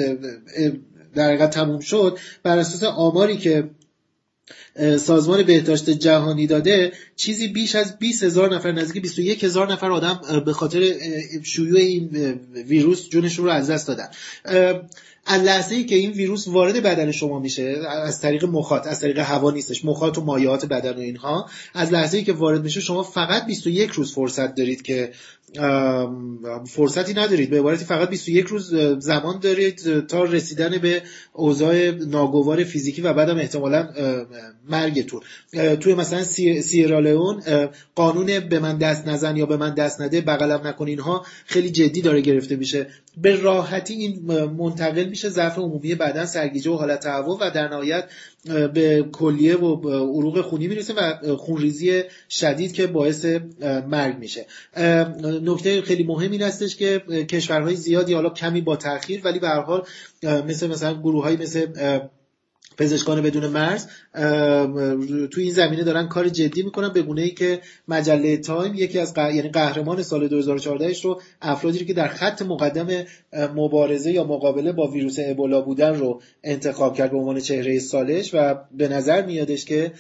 در 1.15 1.29
حقیقت 1.29 1.51
تموم 1.51 1.81
شد 1.81 2.19
بر 2.43 2.59
اساس 2.59 2.83
آماری 2.83 3.37
که 3.37 3.71
سازمان 4.97 5.43
بهداشت 5.43 5.91
جهانی 5.91 6.47
داده 6.47 6.93
چیزی 7.17 7.49
بیش 7.49 7.75
از 7.75 7.99
20 7.99 8.23
هزار 8.23 8.55
نفر 8.55 8.73
نزدیک 8.73 9.03
21 9.03 9.45
هزار 9.45 9.73
نفر 9.73 9.93
آدم 9.93 10.21
به 10.45 10.53
خاطر 10.53 10.93
شیوع 11.43 11.79
این 11.79 12.09
ویروس 12.67 13.09
جونشون 13.09 13.45
رو 13.45 13.51
از 13.51 13.71
دست 13.71 13.89
دادن. 13.89 14.09
از 15.27 15.43
لحظه 15.43 15.75
ای 15.75 15.85
که 15.85 15.95
این 15.95 16.11
ویروس 16.11 16.49
وارد 16.49 16.83
بدن 16.83 17.11
شما 17.12 17.39
میشه 17.39 17.77
از 18.05 18.21
طریق 18.21 18.45
مخاط 18.45 18.87
از 18.87 19.01
طریق 19.01 19.19
هوا 19.19 19.51
نیستش 19.51 19.85
مخاط 19.85 20.19
و 20.19 20.21
مایعات 20.21 20.67
بدن 20.67 20.97
و 20.97 21.01
اینها 21.01 21.51
از 21.75 21.93
لحظه 21.93 22.19
ای 22.19 22.25
که 22.25 22.33
وارد 22.33 22.62
میشه 22.62 22.81
شما 22.81 23.03
فقط 23.03 23.47
21 23.47 23.91
روز 23.91 24.15
فرصت 24.15 24.55
دارید 24.55 24.83
که 24.83 25.12
فرصتی 26.67 27.15
ندارید. 27.15 27.51
به 27.51 27.59
عبارتی 27.59 27.85
فقط 27.85 28.09
21 28.09 28.47
روز 28.47 28.75
زمان 28.99 29.41
دارید 29.41 30.07
تا 30.07 30.25
رسیدن 30.25 30.79
به 30.79 31.03
اوضاع 31.37 31.90
ناگوار 31.90 32.64
فیزیکی 32.64 33.03
و 33.03 33.12
بعدم 33.12 33.38
احتمالا 33.38 33.88
مرگتون. 34.68 35.20
توی 35.81 35.94
مثلا 35.94 36.25
سیرالیون 36.61 37.42
قانون 37.94 38.40
به 38.40 38.59
من 38.59 38.79
دست 38.79 39.09
نزن 39.09 39.37
یا 39.37 39.46
به 39.46 39.57
من 39.57 39.75
دست 39.75 40.01
نده 40.01 40.20
بغلم 40.20 40.66
نکن 40.66 40.88
اینها 40.88 41.27
خیلی 41.46 41.70
جدی 41.70 42.03
داره 42.03 42.20
گرفته 42.20 42.57
میشه. 42.57 42.87
به 43.22 43.37
راحتی 43.37 43.94
این 43.94 44.33
منتقل 44.59 45.05
میشه 45.05 45.29
ضعف 45.29 45.59
عمومی 45.59 45.94
بدن 45.94 46.25
سرگیجه 46.25 46.70
و 46.70 46.77
حالت 46.77 47.01
تهوع 47.01 47.38
و 47.40 47.51
در 47.51 47.68
نهایت 47.68 48.05
به 48.75 49.09
کلیه 49.12 49.57
و 49.57 49.90
عروق 49.90 50.40
خونی 50.40 50.66
می‌رسه 50.66 50.94
و 50.94 51.37
خونریزی 51.37 52.03
شدید 52.31 52.72
که 52.72 52.87
باعث 52.87 53.27
مرگ 53.88 54.18
میشه. 54.18 54.46
نکته 55.42 55.83
خیلی 55.83 56.03
مهم 56.03 56.31
این 56.31 56.42
هستش 56.42 56.77
که 56.77 56.99
کشورهای 57.29 57.77
زیادی 57.77 58.14
حالا 58.14 58.31
کمی 58.31 58.61
با 58.61 58.77
تاخیر 58.77 59.20
ولی 59.25 59.38
به 59.38 59.49
هر 59.49 59.61
حال 59.61 59.87
مثل 60.22 60.66
مثلا 60.66 60.94
گروه 60.94 61.26
مثل 61.33 61.67
پزشکان 62.79 63.23
بدون 63.23 63.47
مرز 63.47 63.87
تو 65.31 65.41
این 65.41 65.53
زمینه 65.53 65.85
دارن 65.85 66.09
کار 66.09 66.29
جدی 66.29 66.62
می‌کنن 66.62 66.93
به 66.93 67.03
گونه 67.03 67.23
ای 67.23 67.31
که 67.31 67.61
مجله 67.89 68.37
تایم 68.37 68.75
یکی 68.75 68.99
از 68.99 69.15
یعنی 69.17 69.49
قهرمان 69.49 70.03
سال 70.03 70.29
2014 70.29 70.93
رو 71.03 71.21
افرادی 71.43 71.85
که 71.85 71.95
در 71.95 72.09
خط 72.09 72.43
مقدم 72.43 73.05
مبارزه 73.55 74.12
یا 74.12 74.25
مقابله 74.25 74.73
با 74.73 74.91
ویروس 74.91 75.17
ابولا 75.19 75.61
بودن 75.61 75.95
رو 75.95 76.21
انتخاب 76.45 76.97
کرد 76.97 77.11
به 77.11 77.17
عنوان 77.17 77.41
چهره 77.41 77.79
سالش 77.79 78.31
و 78.35 78.55
به 78.73 78.89
نظر 78.89 79.27
میادش 79.27 79.65
که 79.65 79.93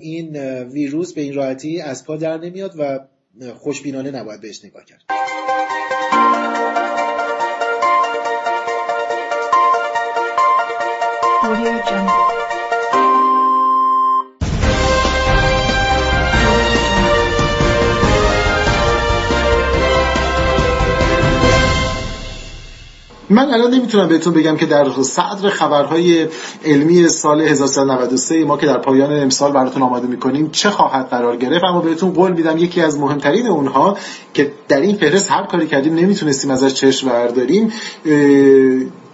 این 0.00 0.36
ویروس 0.62 1.12
به 1.12 1.20
این 1.20 1.34
راحتی 1.34 1.80
از 1.80 2.04
پا 2.04 2.16
در 2.16 2.38
نمیاد 2.38 2.74
و 2.78 2.98
خوشبینانه 3.54 4.10
نباید 4.10 4.40
بهش 4.40 4.64
نگاه 4.64 4.84
کرد. 4.84 5.02
Audio. 11.48 11.78
من 23.30 23.50
الان 23.50 23.74
نمی‌تونم 23.74 24.08
بهتون 24.08 24.34
بگم 24.34 24.56
که 24.56 24.66
در 24.66 24.86
صدر 25.02 25.48
خبرهای 25.48 26.26
علمی 26.64 27.08
سال 27.08 27.40
1393 27.40 28.44
ما 28.44 28.56
که 28.56 28.66
در 28.66 28.78
پایان 28.78 29.22
امسال 29.22 29.52
براتون 29.52 29.82
آماده 29.82 30.06
می‌کنیم 30.06 30.50
چه 30.50 30.70
خواهد 30.70 31.08
قرار 31.08 31.36
گرفت 31.36 31.64
اما 31.64 31.80
بهتون 31.80 32.12
قول 32.12 32.32
میدم 32.32 32.58
یکی 32.58 32.80
از 32.80 32.98
مهمترین 32.98 33.46
اونها 33.46 33.96
که 34.34 34.52
در 34.68 34.80
این 34.80 34.96
فهرست 34.96 35.30
هر 35.30 35.42
کاری 35.42 35.66
کردیم 35.66 35.94
نمی‌تونستیم 35.94 36.50
ازش 36.50 36.74
چشم 36.74 37.08
برداریم 37.08 37.72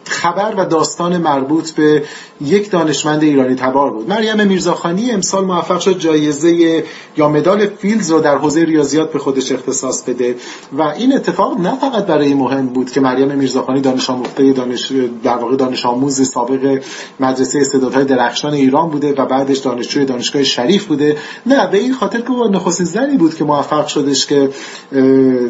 خبر 0.09 0.55
و 0.57 0.65
داستان 0.65 1.19
مربوط 1.19 1.71
به 1.71 2.03
یک 2.41 2.71
دانشمند 2.71 3.23
ایرانی 3.23 3.55
تبار 3.55 3.91
بود. 3.91 4.09
مریم 4.09 4.47
میرزاخانی 4.47 5.11
امسال 5.11 5.45
موفق 5.45 5.81
شد 5.81 5.99
جایزه 5.99 6.85
یا 7.17 7.29
مدال 7.29 7.67
فیلدز 7.67 8.11
رو 8.11 8.21
در 8.21 8.37
حوزه 8.37 8.65
ریاضیات 8.65 9.13
به 9.13 9.19
خودش 9.19 9.53
اختصاص 9.53 10.03
بده. 10.03 10.37
و 10.73 10.83
این 10.83 11.15
اتفاق 11.15 11.61
نه 11.61 11.79
فقط 11.79 12.07
برای 12.07 12.35
مهم 12.35 12.67
بود 12.67 12.91
که 12.91 13.01
مریم 13.01 13.39
میرزاخانی 13.39 13.81
دانش 13.81 14.11
آموخته 14.11 14.53
دانش 14.53 14.93
در 15.23 15.37
واقع 15.37 15.57
دانش 15.57 15.87
آموز 15.87 16.29
سابق 16.31 16.83
مدرسه 17.21 17.59
استعدادهای 17.59 18.05
درخشان 18.05 18.55
ایران 18.55 18.91
بوده 18.91 19.13
و 19.13 19.27
بعدش 19.27 19.59
دانشجوی 19.59 20.05
دانشگاه 20.05 20.43
شریف 20.43 20.85
بوده. 20.85 21.17
نه 21.47 21.67
به 21.67 21.79
این 21.79 21.95
خاطر 21.95 22.21
که 22.21 22.29
با 22.29 22.49
نخستین 22.49 22.87
زنی 22.87 23.17
بود 23.17 23.35
که 23.35 23.45
موفق 23.45 23.87
شدش 23.87 24.27
که 24.27 24.51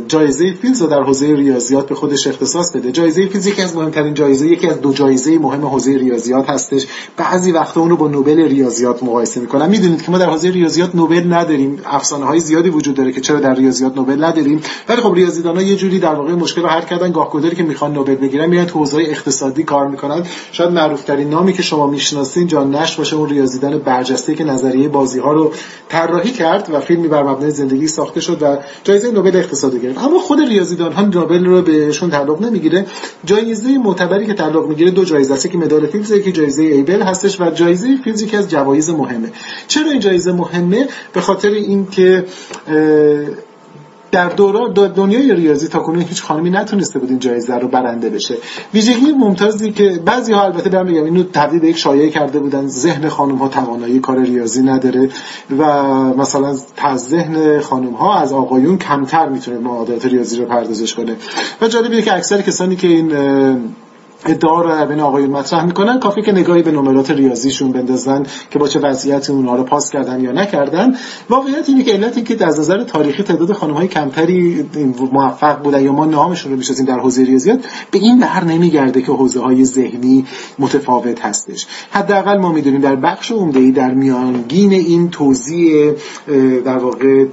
جایزه 0.09 0.53
فیلدز 0.53 0.83
رو 0.83 0.89
در 0.89 1.03
حوزه 1.03 1.27
ریاضیات 1.27 1.89
به 1.89 1.95
خودش 1.95 2.27
اختصاص 2.27 2.77
بده. 2.77 2.93
جایزه 2.93 3.27
فیلدز 3.27 3.47
یکی 3.47 3.63
از 3.63 3.77
مهمترین 3.77 4.15
جایزه 4.15 4.44
جایزه 4.45 4.57
یکی 4.57 4.69
از 4.69 4.81
دو 4.81 4.93
جایزه 4.93 5.39
مهم 5.39 5.67
حوزه 5.67 5.97
ریاضیات 5.97 6.51
هستش. 6.51 6.87
بعضی 7.17 7.53
وقتا 7.53 7.81
اون 7.81 7.91
رو 7.91 7.97
با 7.97 8.09
نوبل 8.09 8.41
ریاضیات 8.41 9.03
مقایسه 9.03 9.41
می‌کنن. 9.41 9.69
می‌دونید 9.69 10.03
که 10.03 10.11
ما 10.11 10.19
در 10.19 10.31
حوزه 10.31 10.51
ریاضیات 10.51 10.95
نوبل 10.95 11.33
نداریم. 11.33 11.79
افسانه 11.85 12.25
های 12.25 12.41
زیادی 12.41 12.69
وجود 12.69 12.95
داره 12.95 13.13
که 13.13 13.21
چرا 13.21 13.41
در 13.41 13.55
ریاضیات 13.55 13.97
نوبل 13.97 14.25
نداریم. 14.25 14.61
ولی 14.89 15.01
خب 15.01 15.15
ریاضیدانا 15.15 15.63
یه 15.63 15.77
جوری 15.77 15.99
در 15.99 16.15
واقع 16.15 16.33
مشکل 16.33 16.63
رو 16.63 16.69
حل 16.69 16.81
کردن. 16.81 17.13
گاهگداری 17.13 17.57
که 17.57 17.63
می‌خوان 17.63 17.93
نوبل 17.93 18.15
بگیرن 18.15 18.51
میرن 18.51 18.65
تو 18.65 18.79
حوزه 18.79 18.97
اقتصادی 18.97 19.63
کار 19.63 19.89
می‌کنن. 19.89 20.23
شاید 20.53 20.71
معروف 20.71 21.05
ترین 21.05 21.31
نامی 21.31 21.53
که 21.53 21.63
شما 21.63 21.87
می‌شناسین 21.87 22.47
جان 22.47 22.75
نش 22.75 22.97
باشه 22.97 23.17
اون 23.17 23.29
ریاضیدان 23.29 23.79
برجسته 23.79 24.35
که 24.35 24.45
نظریه 24.45 24.89
بازی 24.89 25.19
ها 25.19 25.33
رو 25.33 25.53
طراحی 25.89 26.31
کرد 26.31 26.69
و 26.73 26.81
فیلمی 26.81 27.09
بر 27.09 27.23
مبنای 27.23 27.51
زندگی 27.51 27.89
ساخته 27.89 28.21
شد 28.21 28.43
و 28.43 28.57
جایزه 28.85 29.11
نوبل 29.11 29.37
اقتصادی 29.37 29.79
گرفت. 29.79 29.99
اما 29.99 30.19
خود 30.19 30.41
ریاضیدان 30.41 30.93
ها 30.93 31.03
نوبل 31.03 31.45
رو 31.45 31.63
بهشون 31.63 32.11
تعلق 32.11 32.43
نمی‌گیره. 32.43 32.87
جایزه 33.25 33.79
معتبری 33.79 34.27
تعلق 34.35 34.69
می‌گیره 34.69 34.91
دو 34.91 35.05
جایزه 35.05 35.35
است. 35.35 35.51
که 35.51 35.59
مدال 35.59 35.87
فیلز 35.87 36.13
که 36.13 36.33
جایزه 36.33 36.63
ایبل 36.63 37.03
هستش 37.03 37.41
و 37.41 37.51
جایزه 37.51 37.97
فیلز 38.05 38.23
یکی 38.23 38.37
از 38.37 38.51
جوایز 38.51 38.91
مهمه. 38.91 39.29
چرا 39.69 39.91
این 39.91 40.01
جایزه 40.01 40.33
مهمه؟ 40.33 40.89
به 41.13 41.21
خاطر 41.21 41.49
اینکه 41.49 42.25
در 44.13 44.29
دوران 44.29 44.73
دنیای 44.73 45.35
ریاضی 45.35 45.69
تا 45.69 45.79
کنون 45.79 46.01
هیچ 46.01 46.23
خانمی 46.23 46.51
نتونسته 46.51 46.99
بود 46.99 47.11
این 47.11 47.19
جایزه 47.19 47.55
رو 47.55 47.69
برنده 47.69 48.11
بشه. 48.11 48.35
ویژگی 48.75 49.13
ممتازی 49.13 49.73
که 49.73 50.01
بعضی 50.05 50.33
ها 50.33 50.45
البته 50.45 50.71
دارم 50.71 50.87
میگم 50.87 51.05
اینو 51.05 51.23
تبدیل 51.23 51.61
به 51.61 51.69
یک 51.69 51.77
شایعه 51.77 52.11
کرده 52.11 52.39
بودن. 52.39 52.67
ذهن 52.67 53.09
خانم 53.09 53.35
ها 53.35 53.49
توانایی 53.49 54.01
کار 54.01 54.23
ریاضی 54.23 54.63
نداره 54.63 55.11
و 55.59 55.65
مثلا 56.15 56.57
از 56.83 57.09
ذهن 57.09 57.61
خانم 57.61 57.93
ها 57.93 58.19
از 58.19 58.33
آقایون 58.33 58.79
کمتر 58.79 59.29
می‌تونه 59.29 59.59
معادلات 59.59 60.07
ریاضی 60.07 60.37
رو 60.37 60.45
پردازش 60.45 60.95
کنه. 60.95 61.17
و 61.63 61.69
جالبه 61.69 62.03
که 62.03 62.15
اکثر 62.15 62.43
کسانی 62.43 62.77
که 62.77 62.89
این 62.89 63.13
ادعا 64.27 64.63
رو 64.63 64.87
بین 64.87 65.01
آقایون 65.01 65.31
مطرح 65.31 65.65
می‌کنن. 65.65 66.01
کافی 66.01 66.23
که 66.23 66.33
نگاهی 66.33 66.63
به 66.63 66.71
نمرات 66.71 67.11
ریاضیشون 67.11 67.73
بندازن 67.73 68.23
که 68.51 68.59
با 68.59 68.69
چه 68.69 68.81
وضعیتی 68.81 69.33
اونها 69.33 69.57
رو 69.57 69.63
پاس 69.63 69.91
کردن 69.91 70.21
یا 70.21 70.33
نکردن. 70.33 70.95
واقعیت 71.31 71.69
اینه 71.69 71.83
که 71.83 71.93
علت 71.93 72.17
این 72.17 72.27
که 72.27 72.47
از 72.47 72.61
نظر 72.61 72.85
تاریخی 72.85 73.23
تعداد 73.23 73.53
خانم 73.53 73.75
های 73.75 73.89
کمتری 73.89 74.67
موفق 75.13 75.63
بودن 75.63 75.85
یا 75.85 75.93
ما 75.93 76.05
نامشون 76.05 76.53
رو 76.53 76.59
می‌شناسیم 76.59 76.87
در 76.87 76.99
حوزه 76.99 77.25
ریاضیات 77.25 77.65
به 77.91 77.99
این 77.99 78.21
بر 78.21 78.45
نمیگرده 78.45 79.03
که 79.03 79.13
حوزه 79.13 79.41
های 79.41 79.65
ذهنی 79.65 80.27
متفاوت 80.59 81.21
هستش. 81.21 81.67
حداقل 81.91 82.39
ما 82.39 82.53
می‌دونیم 82.53 82.81
در 82.81 82.97
بخش 82.97 83.33
عمده 83.33 83.61
ای 83.61 83.71
در 83.71 83.95
میانگین 83.95 84.73
این 84.73 85.11
توزیع 85.11 85.93
در 86.65 86.79
واقع 86.79 87.25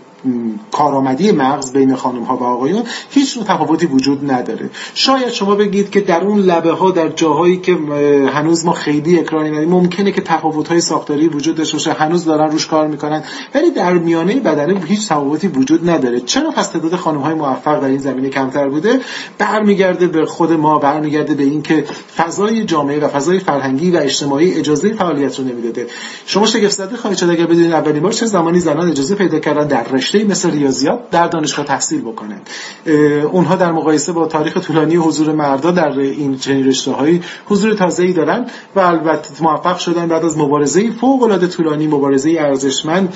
کارآمدی 0.72 1.32
مغز 1.32 1.74
بین 1.74 1.96
خانم 1.96 2.24
ها 2.24 2.38
و 2.38 2.44
آقایون 2.44 2.84
هیچ 3.10 3.38
نوع 3.38 3.46
تفاوتی 3.46 3.86
وجود 3.86 4.32
نداره. 4.32 4.70
شاید 4.94 5.30
شما 5.30 5.56
بگید 5.56 5.90
که 5.90 6.02
در 6.02 6.22
اون 6.22 6.40
لبه 6.40 6.72
ها 6.72 6.92
در 6.92 7.10
جاهایی 7.10 7.58
که 7.58 7.78
هنوز 8.34 8.66
ما 8.66 8.74
خیلی 8.74 9.20
اکرانی 9.20 9.50
نداریم 9.50 9.70
ممکنه 9.70 10.12
که 10.12 10.22
تفاوت 10.22 10.68
های 10.68 10.82
ساختاری 10.82 11.28
وجود 11.28 11.56
داشته 11.56 11.74
باشه 11.74 11.94
هنوز 11.94 12.26
دارن 12.26 12.52
روش 12.52 12.68
کار 12.68 12.88
می‌کنن 12.88 13.24
ولی 13.56 13.72
در 13.72 13.94
میانه 13.94 14.40
بدنه 14.40 14.86
هیچ 14.86 15.08
تفاوتی 15.08 15.48
وجود 15.48 15.90
نداره. 15.90 16.20
چرا 16.20 16.52
پس 16.52 16.68
تعداد 16.68 16.96
خانم 16.96 17.20
های 17.20 17.34
موفق 17.34 17.80
در 17.82 17.88
این 17.88 17.98
زمینه 17.98 18.30
کمتر 18.30 18.70
بوده؟ 18.70 19.00
برمیگرده 19.38 20.08
به 20.08 20.26
خود 20.26 20.52
ما 20.52 20.80
برمیگرده 20.80 21.34
به 21.34 21.44
اینکه 21.44 21.86
فضای 22.18 22.64
جامعه 22.64 23.00
و 23.00 23.08
فضای 23.08 23.40
فرهنگی 23.40 23.92
و 23.92 23.98
اجتماعی 23.98 24.54
اجازه 24.54 24.94
فعالیت 24.94 25.40
رو 25.40 25.46
نمی‌داده. 25.46 25.88
شما 26.26 26.46
شگفت 26.46 26.72
زده 26.72 26.98
خواهید 26.98 27.20
شد 27.20 27.30
اگر 27.30 27.46
بدونید 27.46 27.72
اولین 27.72 28.04
بار 28.04 28.12
چه 28.12 28.26
زمانی 28.26 28.60
زنان 28.60 28.90
اجازه 28.90 29.16
پیدا 29.16 29.40
کردن 29.40 29.68
در 29.68 29.84
مثل 30.18 30.52
ریاضیات 30.52 31.10
در 31.10 31.28
دانشگاه 31.28 31.66
تحصیل 31.66 32.02
بکنند 32.02 32.50
اونها 33.32 33.56
در 33.56 33.72
مقایسه 33.72 34.12
با 34.12 34.28
تاریخ 34.28 34.58
طولانی 34.58 34.96
حضور 34.96 35.36
مردا 35.36 35.72
در 35.72 36.00
این 36.00 36.38
چنین 36.38 36.68
رشته 36.68 36.92
هایی 36.92 37.22
حضور 37.46 37.74
تازه‌ای 37.74 38.14
دارن 38.14 38.46
و 38.76 38.80
البته 38.80 39.44
موفق 39.44 39.78
شدن 39.78 40.08
بعد 40.08 40.26
از 40.26 40.38
مبارزه 40.38 40.92
فوق 40.92 41.24
العاده 41.24 41.48
طولانی 41.48 41.88
مبارزه 41.88 42.36
ارزشمند 42.40 43.14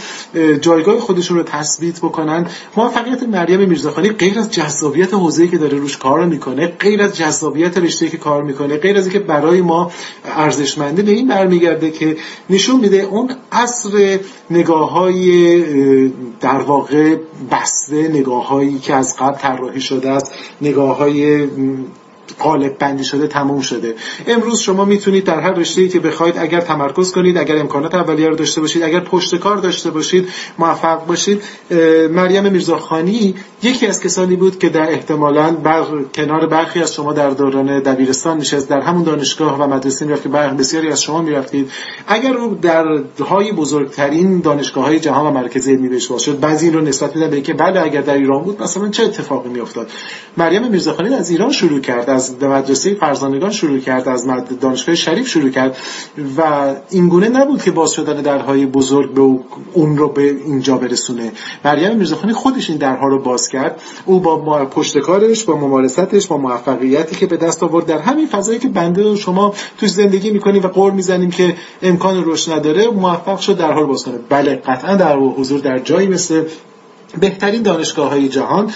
جایگاه 0.62 1.00
خودشون 1.00 1.38
رو 1.38 1.44
تثبیت 1.44 1.98
بکنن. 2.00 2.48
موفقیت 2.78 3.24
مریم 3.24 3.70
میرزاخانی 3.70 4.10
غیر 4.10 4.40
از 4.40 4.52
جذابیت 4.52 5.14
حوزه‌ای 5.14 5.50
که 5.50 5.58
داره 5.58 5.78
روش 5.78 5.98
کار 5.98 6.26
می‌کنه 6.26 6.68
غیر 6.68 7.02
از 7.02 7.18
جذابیت 7.18 7.78
رشته‌ای 7.78 8.12
که 8.12 8.18
کار 8.18 8.44
می‌کنه 8.44 8.78
غیر 8.78 8.98
از 8.98 9.04
اینکه 9.04 9.20
برای 9.20 9.62
ما 9.62 9.92
ارزشمنده 10.26 11.02
به 11.04 11.12
این 11.12 11.28
برمیگرده 11.28 11.92
که 11.92 12.18
نشون 12.50 12.80
میده 12.80 12.98
اون 12.98 13.32
عصر 13.52 14.20
نگاه 14.50 14.92
های 14.92 15.64
در 16.42 16.62
واقع 16.62 16.85
بسته 17.52 18.08
نگاه 18.08 18.48
هایی 18.48 18.80
که 18.80 18.96
از 18.96 19.16
قبل 19.20 19.38
طراحی 19.38 19.82
شده 19.82 20.10
است 20.10 20.34
نگاه 20.62 20.98
های 20.98 21.48
قالب 22.40 22.78
بندی 22.78 23.04
شده 23.04 23.28
تموم 23.28 23.62
شده. 23.62 23.96
امروز 24.28 24.60
شما 24.60 24.86
می‌تونید 24.86 25.24
در 25.24 25.40
هر 25.40 25.54
رشته 25.54 25.88
که 25.88 26.00
بخواید 26.00 26.38
اگر 26.38 26.62
تمرکز 26.62 27.12
کنید 27.12 27.38
اگر 27.38 27.58
امکانات 27.58 27.96
اولیه 27.96 28.30
رو 28.30 28.36
داشته 28.36 28.62
باشید 28.62 28.84
اگر 28.84 29.00
پشت 29.00 29.36
کار 29.36 29.58
داشته 29.58 29.92
باشید 29.92 30.30
موفق 30.60 31.06
باشید. 31.06 31.42
مریم 32.12 32.52
میرزاخانی 32.52 33.36
یکی 33.64 33.88
از 33.88 34.00
کسانی 34.00 34.36
بود 34.36 34.60
که 34.60 34.70
در 34.70 34.92
احتمالاً 34.92 35.52
بر 35.52 35.84
کنار 36.16 36.48
برخی 36.48 36.82
از 36.82 36.94
شما 36.94 37.14
در 37.14 37.30
دوران 37.30 37.80
دبیرستان 37.80 38.38
نشست 38.38 38.70
در 38.70 38.82
همون 38.82 39.04
دانشگاه 39.04 39.62
و 39.62 39.68
مدرسه 39.68 40.06
می‌رفت 40.06 40.24
که 40.24 40.30
بسیاری 40.30 40.90
از 40.90 41.04
شما 41.04 41.22
می‌رفتید. 41.22 41.72
اگر 42.08 42.34
او 42.34 42.56
در 42.56 42.86
های 43.30 43.52
بزرگترین 43.52 44.40
دانشگاه 44.40 44.86
های 44.86 45.00
جهان 45.00 45.28
و 45.28 45.32
مرکز 45.32 45.68
علمی 45.68 45.90
بهش 45.90 46.08
باشد 46.08 46.40
بعضی 46.40 46.66
این 46.66 46.76
رو 46.76 46.82
نسبت 46.82 47.16
میدن 47.16 47.30
به 47.30 47.36
اینکه 47.36 47.54
بله 47.54 47.82
اگر 47.82 48.02
در 48.02 48.14
ایران 48.14 48.44
بود 48.44 48.64
مثلا 48.64 48.90
چه 48.90 49.04
اتفاقی 49.04 49.50
میافتاد؟ 49.50 49.92
مریم 50.38 50.68
میرزاخانی 50.72 51.14
از 51.16 51.30
ایران 51.30 51.52
شروع 51.52 51.80
کرد. 51.80 52.10
از 52.16 52.44
مدرسه 52.44 52.94
فرزانگان 52.94 53.52
شروع 53.52 53.80
کرد 53.80 54.10
از 54.10 54.28
دانشگاه 54.62 54.96
شریف 54.96 55.28
شروع 55.28 55.50
کرد 55.50 55.78
و 56.38 56.42
این 56.90 57.10
گونه 57.10 57.30
نبود 57.30 57.64
که 57.64 57.72
باز 57.72 57.92
شدن 57.92 58.22
درهای 58.22 58.66
بزرگ 58.66 59.14
به 59.14 59.22
اون 59.74 59.98
رو 59.98 60.08
به 60.10 60.22
اینجا 60.22 60.78
برسونه. 60.78 61.32
مریم 61.66 61.98
میرزاخانی 61.98 62.34
خودش 62.34 62.70
این 62.70 62.78
درها 62.78 63.08
رو 63.08 63.20
باز 63.24 63.50
کرد. 63.50 63.82
او 64.06 64.20
با 64.20 64.66
پشتکارش 64.66 65.44
با 65.44 65.56
ممارستش 65.56 66.28
با 66.28 66.38
موفقیتی 66.38 67.16
که 67.16 67.26
به 67.26 67.38
دست 67.38 67.64
آورد 67.64 67.86
در 67.86 68.00
همین 68.00 68.28
فضایی 68.28 68.60
که 68.60 68.68
بنده 68.68 69.12
و 69.12 69.16
شما 69.16 69.54
توش 69.78 69.90
زندگی 69.90 70.32
می‌کنیم 70.32 70.64
و 70.64 70.68
قول 70.68 70.94
می‌زنیم 70.94 71.32
که 71.32 71.56
امکان 71.82 72.24
رشد 72.26 72.52
نداره 72.52 72.88
موفق 72.88 73.40
شد 73.40 73.58
درها 73.58 73.82
رو 73.82 73.88
باز 73.88 74.04
کنه. 74.04 74.16
بله 74.30 74.56
قطعا 74.56 74.96
در 74.96 75.18
حضور 75.18 75.60
در 75.60 75.80
جایی 75.80 76.08
مثل 76.08 76.44
بهترین 77.20 77.62
دانشگاه 77.62 78.10
های 78.10 78.30
جهان 78.30 78.72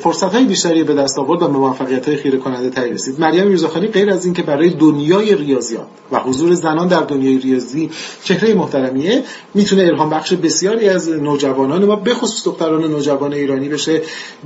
فرصت 0.00 0.34
های 0.34 0.44
بیشتری 0.44 0.84
به 0.84 0.94
دست 0.94 1.18
آورد 1.18 1.42
و 1.42 1.48
موفقیت 1.48 2.08
های 2.08 2.16
خیره 2.16 2.38
کننده 2.38 2.70
تری 2.70 2.90
رسید. 2.90 3.20
مریم 3.20 3.46
میرزاخانی 3.46 3.86
غیر 3.86 4.10
از 4.10 4.24
اینکه 4.24 4.42
برای 4.42 4.70
دنیای 4.70 5.34
ریاضیات 5.34 5.86
و 6.12 6.18
حضور 6.18 6.54
زنان 6.54 6.88
در 6.88 7.00
دنیای 7.00 7.38
ریاضی 7.38 7.90
چهره 8.24 8.54
محترمیه 8.54 9.22
می‌تونه 9.54 9.82
الهام 9.82 10.10
بخش 10.10 10.32
بسیاری 10.32 10.88
از 10.88 11.08
نوجوانان 11.08 11.84
ما 11.84 11.96
به 11.96 12.14
خصوص 12.14 12.44
دختران 12.44 12.84
نوجوان 12.84 13.32
ایرانی 13.32 13.68
بشه. 13.68 14.02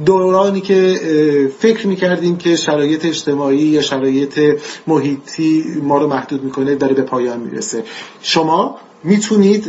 دورانی 0.07 0.61
که 0.61 1.51
فکر 1.59 1.87
می‌کردیم 1.87 2.37
که 2.37 2.57
شرایط 2.57 3.05
اجتماعی 3.05 3.59
یا 3.59 3.83
شرایط 3.83 4.41
محیطی 4.87 5.65
ما 5.83 5.99
رو 5.99 6.07
محدود 6.07 6.45
می‌کنه 6.45 6.75
داره 6.75 6.95
به 6.95 7.03
پایان 7.03 7.41
می‌رسه. 7.41 7.85
شما 8.23 8.77
می‌تونید 9.05 9.67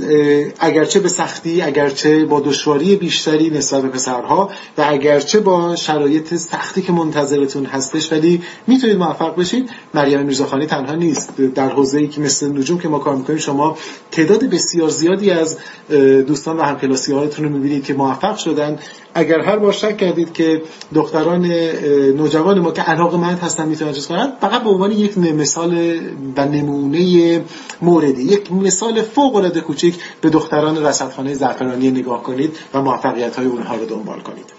اگرچه 0.60 1.00
به 1.00 1.10
سختی 1.10 1.62
اگرچه 1.62 2.26
با 2.26 2.40
دشواری 2.40 2.96
بیشتری 2.96 3.50
نسبت 3.50 3.82
به 3.82 3.88
پسرها 3.88 4.50
و 4.78 4.86
اگرچه 4.88 5.40
با 5.40 5.76
شرایط 5.76 6.36
سختی 6.36 6.82
که 6.82 6.92
منتظرتون 6.92 7.66
هستش 7.66 8.12
ولی 8.12 8.42
می‌تونید 8.68 8.98
موفق 8.98 9.36
بشید. 9.40 9.70
مریم 9.94 10.20
میرزاخانی 10.20 10.66
تنها 10.66 10.96
نیست. 10.96 11.42
در 11.56 11.70
حوزه 11.70 11.98
ای 11.98 12.08
که 12.08 12.22
مثل 12.22 12.58
نجوم 12.58 12.80
که 12.80 12.88
ما 12.88 13.00
کار 13.00 13.16
می‌کنیم 13.16 13.40
شما 13.40 13.78
تعداد 14.12 14.44
بسیار 14.44 14.90
زیادی 14.90 15.32
از 15.32 15.58
دوستان 16.28 16.58
و 16.58 16.62
همکلاسی 16.62 17.14
هایتون 17.14 17.46
رو 17.46 17.52
می‌بینید 17.52 17.84
که 17.84 17.94
موفق 17.94 18.38
شدن. 18.38 18.80
اگر 19.14 19.40
هر 19.40 19.58
بار 19.58 19.72
شک 19.72 19.98
کردید 19.98 20.34
که 20.34 20.62
دختران 20.96 21.46
نوجوان 22.18 22.60
ما 22.60 22.72
که 22.72 22.82
علاقه 22.82 23.18
مند 23.18 23.40
هستن 23.40 23.68
می‌تونن 23.68 23.92
چیز 23.92 24.08
کنن 24.08 24.34
فقط 24.42 24.64
به 24.64 24.70
عنوان 24.70 24.92
یک 24.92 25.18
مثال 25.18 26.00
و 26.38 26.46
نمونه 26.46 27.42
موردی 27.82 28.24
یک 28.24 28.52
مثال 28.52 29.02
فوق 29.02 29.23
العاده 29.32 29.62
کوچیک 29.62 30.00
به 30.22 30.30
دختران 30.30 30.86
رصدخانه 30.86 31.34
زعفرانی 31.34 31.92
نگاه 31.92 32.24
کنید 32.24 32.58
و 32.74 32.82
موفقیت 32.82 33.36
های 33.36 33.46
اونها 33.46 33.76
رو 33.76 33.86
دنبال 33.86 34.20
کنید. 34.20 34.54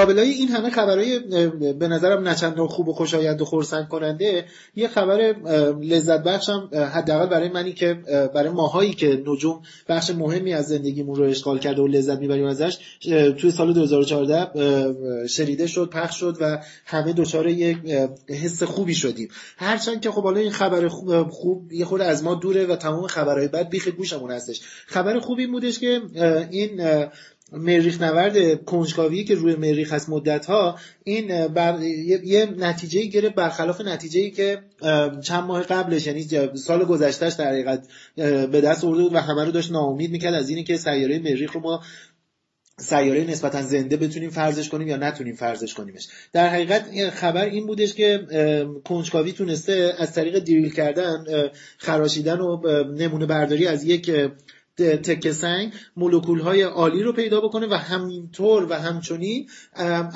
لابلای 0.00 0.30
این 0.30 0.48
همه 0.48 0.70
خبرهای 0.70 1.18
به 1.72 1.88
نظرم 1.88 2.28
نچندان 2.28 2.66
خوب 2.66 2.88
و 2.88 2.92
خوشایند 2.92 3.42
و 3.42 3.44
خرسند 3.44 3.88
کننده 3.88 4.44
یه 4.76 4.88
خبر 4.88 5.16
لذت 5.82 6.22
بخشم 6.22 6.70
حداقل 6.72 7.26
برای 7.26 7.48
منی 7.48 7.72
که 7.72 7.94
برای 8.34 8.50
ماهایی 8.50 8.92
که 8.92 9.22
نجوم 9.26 9.62
بخش 9.88 10.10
مهمی 10.10 10.54
از 10.54 10.66
زندگیمون 10.66 11.16
رو 11.16 11.24
اشغال 11.24 11.58
کرده 11.58 11.82
و 11.82 11.86
لذت 11.86 12.18
می‌بریم 12.18 12.46
ازش 12.46 12.78
توی 13.38 13.50
سال 13.50 13.72
2014 13.72 15.26
شنیده 15.26 15.66
شد 15.66 15.90
پخش 15.90 16.20
شد 16.20 16.36
و 16.40 16.58
همه 16.84 17.12
دچار 17.12 17.48
یک 17.48 17.78
حس 18.28 18.62
خوبی 18.62 18.94
شدیم. 18.94 19.28
هرچند 19.56 20.00
که 20.00 20.10
خب 20.10 20.22
حالا 20.22 20.40
این 20.40 20.50
خبر 20.50 20.88
خوب, 20.88 21.28
خوب 21.28 21.72
یه 21.72 21.84
خورده 21.84 22.04
از 22.04 22.24
ما 22.24 22.34
دوره 22.34 22.66
و 22.66 22.76
تمام 22.76 23.06
خبرهای 23.06 23.48
بد 23.48 23.68
بیخ 23.68 23.88
گوشمون 23.88 24.30
هستش. 24.30 24.60
خبر 24.86 25.18
خوبی 25.18 25.46
بودش 25.46 25.78
که 25.78 26.00
این 26.50 26.82
مریخ 27.52 28.02
نورد 28.02 28.64
کنجکاوی 28.64 29.24
که 29.24 29.34
روی 29.34 29.54
مریخ 29.54 29.92
هست 29.92 30.08
مدت 30.08 30.46
ها 30.46 30.78
این 31.04 31.48
بر... 31.48 31.82
یه 32.24 32.46
نتیجه 32.58 33.04
گرفت 33.04 33.34
برخلاف 33.34 33.80
نتیجه 33.80 34.30
که 34.30 34.58
چند 35.22 35.44
ماه 35.44 35.62
قبلش 35.62 36.06
یعنی 36.06 36.28
سال 36.54 36.84
گذشتهش 36.84 37.32
در 37.32 37.48
حقیقت 37.48 37.88
به 38.16 38.60
دست 38.60 38.84
آورده 38.84 39.02
بود 39.02 39.14
و 39.14 39.18
همه 39.18 39.44
رو 39.44 39.50
داشت 39.50 39.72
ناامید 39.72 40.10
می‌کرد 40.10 40.34
از 40.34 40.48
اینی 40.48 40.64
که 40.64 40.76
سیاره 40.76 41.18
مریخ 41.18 41.52
رو 41.52 41.60
ما 41.60 41.82
سیاره 42.78 43.24
نسبتا 43.24 43.62
زنده 43.62 43.96
بتونیم 43.96 44.30
فرضش 44.30 44.68
کنیم 44.68 44.88
یا 44.88 44.96
نتونیم 44.96 45.34
فرضش 45.34 45.74
کنیمش. 45.74 46.08
در 46.32 46.48
حقیقت 46.48 47.10
خبر 47.10 47.44
این 47.44 47.66
بودش 47.66 47.94
که 47.94 48.26
کنجکاوی 48.84 49.32
تونسته 49.32 49.94
از 49.98 50.14
طریق 50.14 50.38
دیریل 50.38 50.72
کردن 50.72 51.24
خراشیدن 51.78 52.40
و 52.40 52.62
نمونه 52.92 53.26
برداری 53.26 53.66
از 53.66 53.84
یک 53.84 54.10
تکه 54.82 55.32
سنگ 55.32 55.72
مولکول 55.96 56.40
های 56.40 56.62
عالی 56.62 57.02
رو 57.02 57.12
پیدا 57.12 57.40
بکنه 57.40 57.66
و 57.66 57.74
همینطور 57.74 58.66
و 58.70 58.74
همچنین 58.74 59.48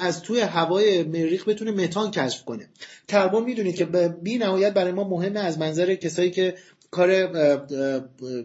از 0.00 0.22
توی 0.22 0.40
هوای 0.40 1.02
مریخ 1.02 1.48
بتونه 1.48 1.70
متان 1.70 2.10
کشف 2.10 2.44
کنه. 2.44 2.68
کربن 3.08 3.42
می‌دونید 3.42 3.76
که 3.76 3.84
بی 4.22 4.38
نهایت 4.38 4.74
برای 4.74 4.92
ما 4.92 5.08
مهمه 5.08 5.40
از 5.40 5.58
منظر 5.58 5.94
کسایی 5.94 6.30
که 6.30 6.54
کار 6.90 7.30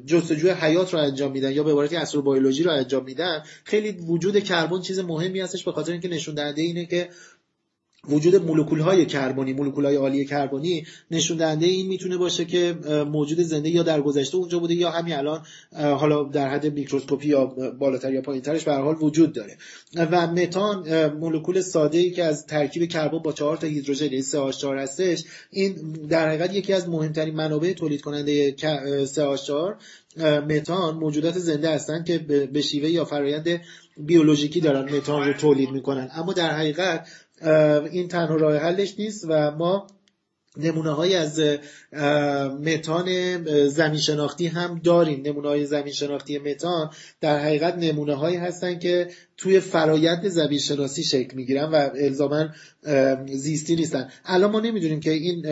جستجوی 0.05 0.49
حیات 0.49 0.93
رو 0.93 0.99
انجام 0.99 1.31
میدن 1.31 1.51
یا 1.51 1.63
به 1.63 1.71
عبارتی 1.71 1.95
استروبیولوژی 1.95 2.63
رو 2.63 2.71
انجام 2.71 3.03
میدن 3.03 3.43
خیلی 3.63 3.91
وجود 3.91 4.39
کربن 4.39 4.81
چیز 4.81 4.99
مهمی 4.99 5.39
هستش 5.39 5.63
به 5.63 5.71
خاطر 5.71 5.91
اینکه 5.91 6.07
نشون 6.07 6.35
دهنده 6.35 6.61
اینه 6.61 6.85
که 6.85 7.09
وجود 8.07 8.35
مولکول 8.35 8.79
های 8.79 9.05
کربنی 9.05 9.53
مولکول 9.53 9.85
های 9.85 9.95
عالی 9.95 10.25
کربنی 10.25 10.85
نشون 11.11 11.37
دهنده 11.37 11.65
این 11.65 11.87
می‌تونه 11.87 12.17
باشه 12.17 12.45
که 12.45 12.75
موجود 13.11 13.39
زنده 13.39 13.69
یا 13.69 13.83
در 13.83 14.01
گذشته 14.01 14.37
اونجا 14.37 14.59
بوده 14.59 14.73
یا 14.73 14.91
همین 14.91 15.13
الان 15.13 15.41
حالا 15.73 16.23
در 16.23 16.49
حد 16.49 16.73
میکروسکوپی 16.73 17.27
یا 17.27 17.45
بالاتر 17.79 18.13
یا 18.13 18.21
پایینترش 18.21 18.63
به 18.63 18.73
حال 18.73 18.95
وجود 19.01 19.33
داره. 19.33 19.57
و 19.95 20.27
متان 20.27 21.07
مولکول 21.07 21.61
ساده 21.61 21.97
ای 21.97 22.11
که 22.11 22.23
از 22.23 22.45
ترکیب 22.45 22.89
کربن 22.89 23.19
با 23.19 23.31
چهار 23.31 23.57
تا 23.57 23.67
هیدروژن 23.67 24.21
CH4 24.21 24.63
هستش 24.63 25.23
این 25.51 25.75
در 26.09 26.27
حقیقت 26.27 26.53
یکی 26.53 26.73
از 26.73 26.89
مهمترین 26.89 27.35
منابع 27.35 27.73
تولید 27.73 28.01
کننده 28.01 28.55
CH4 29.05 29.75
متان 30.49 30.95
موجودات 30.95 31.37
زنده 31.39 31.69
هستند 31.69 32.05
که 32.05 32.17
به 32.53 32.61
شیوه 32.61 32.89
یا 32.89 33.05
فرایند 33.05 33.61
بیولوژیکی 33.97 34.61
دارن 34.61 34.95
متان 34.95 35.27
رو 35.27 35.33
تولید 35.33 35.71
می‌کنن. 35.71 36.09
اما 36.13 36.33
در 36.33 36.51
حقیقت 36.51 37.07
این 37.91 38.07
تنها 38.07 38.35
راه 38.35 38.57
حلش 38.57 38.95
نیست 38.99 39.25
و 39.27 39.51
ما 39.51 39.87
نمونه 40.57 40.91
های 40.91 41.15
از 41.15 41.41
متان 42.65 43.07
زمین 43.67 43.99
شناختی 43.99 44.47
هم 44.47 44.81
داریم. 44.83 45.21
نمونه 45.25 45.47
های 45.47 45.65
زمین 45.65 45.93
شناختی 45.93 46.37
متان 46.37 46.89
در 47.21 47.39
حقیقت 47.39 47.77
نمونه 47.77 48.15
هایی 48.15 48.37
هستن 48.37 48.79
که 48.79 49.07
توی 49.37 49.59
فرایند 49.59 50.27
زمین 50.27 50.59
شناسی 50.59 51.03
شکل 51.03 51.35
می‌گیرن 51.35 51.63
و 51.63 51.89
الزاما 51.95 52.49
زیستی 53.25 53.75
نیستن. 53.75 54.09
الان 54.25 54.51
ما 54.51 54.59
نمی‌دونیم 54.59 54.99
که 54.99 55.11
این 55.11 55.45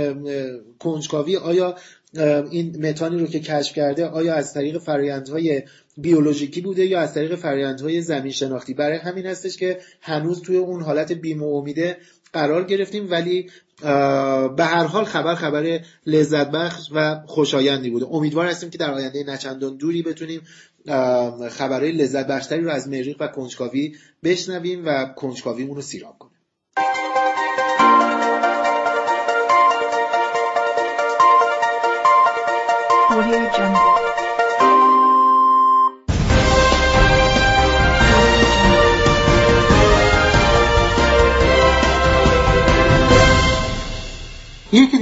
کنجکاوی 0.79 1.37
آیا 1.37 1.75
این 2.51 2.87
متانی 2.87 3.19
رو 3.19 3.27
که 3.27 3.39
کشف 3.39 3.75
کرده 3.75 4.05
آیا 4.05 4.35
از 4.35 4.53
طریق 4.53 4.77
فرایندهای 4.77 5.63
بیولوژیکی 5.97 6.61
بوده 6.61 6.85
یا 6.85 6.99
از 6.99 7.13
طریق 7.13 7.35
فرایندهای 7.35 8.01
زمین 8.01 8.31
شناختی 8.31 8.73
برای 8.73 8.97
همین 8.97 9.25
هستش 9.25 9.57
که 9.57 9.79
هنوز 10.01 10.41
توی 10.41 10.57
اون 10.57 10.81
حالت 10.81 11.11
بیم 11.11 11.43
و 11.43 11.55
امیده 11.55 11.97
قرار 12.33 12.63
گرفتیم 12.63 13.11
ولی 13.11 13.49
به 14.55 14.65
هر 14.65 14.83
حال 14.83 15.05
خبر 15.05 15.35
خبر 15.35 15.79
لذت 16.05 16.51
بخش 16.51 16.89
و 16.91 17.21
خوشایندی 17.25 17.89
بوده. 17.89 18.05
امیدوار 18.11 18.45
هستیم 18.47 18.69
که 18.69 18.77
در 18.77 18.93
آینده 18.93 19.23
نچندان 19.23 19.77
دوری 19.77 20.01
بتونیم 20.01 20.41
خبرهای 21.49 21.91
لذت 21.91 22.27
بخشتری 22.27 22.61
رو 22.61 22.71
از 22.71 22.87
مریخ 22.87 23.17
و 23.19 23.27
کنجکاوی 23.27 23.95
بشنویم 24.23 24.85
و 24.85 25.05
کنجکاویمون 25.15 25.75
رو 25.75 25.81
سیراب 25.81 26.17
کنیم. 26.19 26.26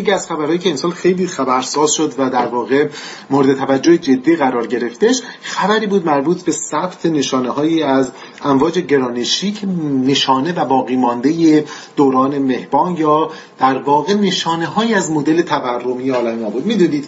دیگه 0.06 0.16
از 0.16 0.28
خبرهایی 0.28 0.60
که 0.60 0.70
امسال 0.70 0.92
خیلی 0.92 1.28
خبرساز 1.28 1.92
شد 1.92 2.14
و 2.18 2.30
در 2.30 2.48
واقع 2.48 2.90
مورد 3.30 3.54
توجه 3.54 3.98
جدی 3.98 4.36
قرار 4.36 4.68
گرفتش 4.68 5.22
خبری 5.42 5.88
بود 5.88 6.06
مربوط 6.06 6.44
به 6.44 6.52
ثبت 6.52 7.06
نشانه 7.06 7.50
هایی 7.50 7.84
از 7.84 8.12
امواج 8.44 8.80
گرانشی 8.80 9.52
که 9.52 9.68
نشانه 10.06 10.54
و 10.54 10.66
باقی 10.66 10.96
مانده 10.96 11.66
دوران 11.96 12.38
مهبان 12.38 12.98
یا 12.98 13.32
در 13.60 13.78
واقع 13.78 14.14
نشانه 14.14 14.66
های 14.66 14.94
از 14.94 15.12
مدل 15.12 15.42
تورمی 15.42 16.10
عالم 16.10 16.40
ما 16.40 16.50
بود 16.50 16.66
می‌دونید 16.66 17.08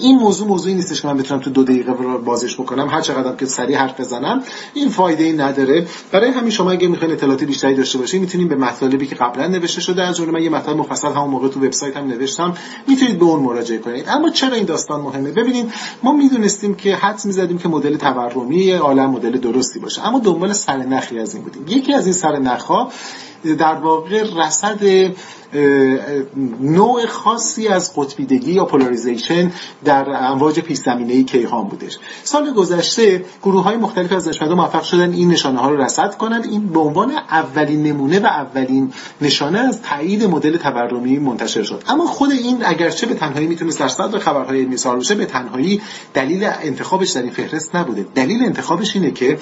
این 0.00 0.18
موضوع 0.18 0.48
موضوعی 0.48 0.74
نیستش 0.74 1.02
که 1.02 1.08
من 1.08 1.16
بتونم 1.16 1.40
تو 1.40 1.50
دو 1.50 1.64
دقیقه 1.64 1.92
بازش 2.24 2.54
بکنم. 2.54 2.88
هر 2.88 3.00
چقدر 3.00 3.36
که 3.36 3.46
سریع 3.46 3.78
حرف 3.78 4.00
بزنم 4.00 4.42
این 4.74 4.88
فایده 4.88 5.24
ای 5.24 5.32
نداره. 5.32 5.86
برای 6.12 6.30
همین 6.30 6.50
شما 6.50 6.70
اگه 6.70 6.88
می‌خواین 6.88 7.12
اطلاعات 7.12 7.44
بیشتری 7.44 7.74
داشته 7.74 7.98
باشید 7.98 8.20
می‌تونید 8.20 8.48
به 8.48 8.56
مطالبی 8.56 9.06
که 9.06 9.14
قبلا 9.14 9.46
نوشته 9.46 9.80
شده 9.80 10.02
از 10.02 10.16
جمله 10.16 10.30
من 10.30 10.42
یه 10.42 10.50
مطلب 10.50 10.76
مفصل 10.76 11.08
همون 11.08 11.30
موقع 11.30 11.48
تو 11.48 11.60
وبسایت 11.60 11.96
هم 11.96 12.06
نوشتم 12.20 12.54
می‌تونید 12.88 13.18
به 13.18 13.24
اون 13.24 13.40
مراجعه 13.40 13.78
کنید. 13.78 14.08
اما 14.08 14.30
چرا 14.30 14.54
این 14.54 14.64
داستان 14.64 15.00
مهمه؟ 15.00 15.30
ببینید 15.30 15.72
ما 16.02 16.12
می‌دونستیم 16.12 16.74
که 16.74 16.96
حدس 16.96 17.26
می‌زدیم 17.26 17.58
که 17.58 17.68
مدل 17.68 17.96
تورمی 17.96 18.72
عالم 18.72 19.10
مدل 19.10 19.38
درستی 19.38 19.78
باشه. 19.80 20.06
اما 20.06 20.18
دنبال 20.18 20.52
سرنخی 20.52 21.18
از 21.18 21.34
این 21.34 21.44
بودیم. 21.44 21.64
یکی 21.68 21.94
از 21.94 22.06
این 22.06 22.14
سرنخها 22.14 22.92
در 23.58 23.74
واقع 23.74 24.24
رصد 24.36 24.80
نوع 26.60 27.06
خاصی 27.06 27.68
از 27.68 27.92
قطبیدگی 27.96 28.52
یا 28.52 28.64
پولاریزیشن 28.64 29.52
در 29.84 30.10
امواج 30.10 30.60
پیش 30.60 30.78
زمینه 30.78 31.22
کیهان 31.22 31.68
بودش. 31.68 31.98
سال 32.24 32.52
گذشته 32.52 33.24
گروه 33.42 33.64
های 33.64 33.76
مختلف 33.76 34.12
از 34.12 34.24
دانشمندان 34.24 34.56
موفق 34.58 34.82
شدن 34.82 35.12
این 35.12 35.28
نشانه 35.28 35.58
ها 35.58 35.70
رو 35.70 35.82
رصد 35.82 36.16
کنند 36.16 36.44
این 36.44 36.68
به 36.68 36.80
عنوان 36.80 37.10
اولین 37.10 37.82
نمونه 37.82 38.20
و 38.20 38.26
اولین 38.26 38.92
نشانه 39.20 39.58
از 39.58 39.82
تایید 39.82 40.24
مدل 40.24 40.56
تورمی 40.56 41.18
منتشر 41.18 41.62
شد. 41.62 41.82
اما 41.88 42.06
خود 42.06 42.30
این 42.30 42.58
اگرچه 42.64 43.06
به 43.06 43.14
تنهایی 43.14 43.46
می‌تونست 43.46 43.80
در 43.80 43.88
صدر 43.88 44.18
خبرهای 44.18 44.58
علمی 44.58 44.76
بشه 45.00 45.14
به 45.14 45.26
تنهایی 45.26 45.80
دلیل 46.14 46.44
انتخابش 46.44 47.10
در 47.10 47.22
این 47.22 47.32
فهرست 47.32 47.76
نبوده. 47.76 48.06
دلیل 48.14 48.42
انتخابش 48.42 48.96
اینه 48.96 49.10
که 49.10 49.38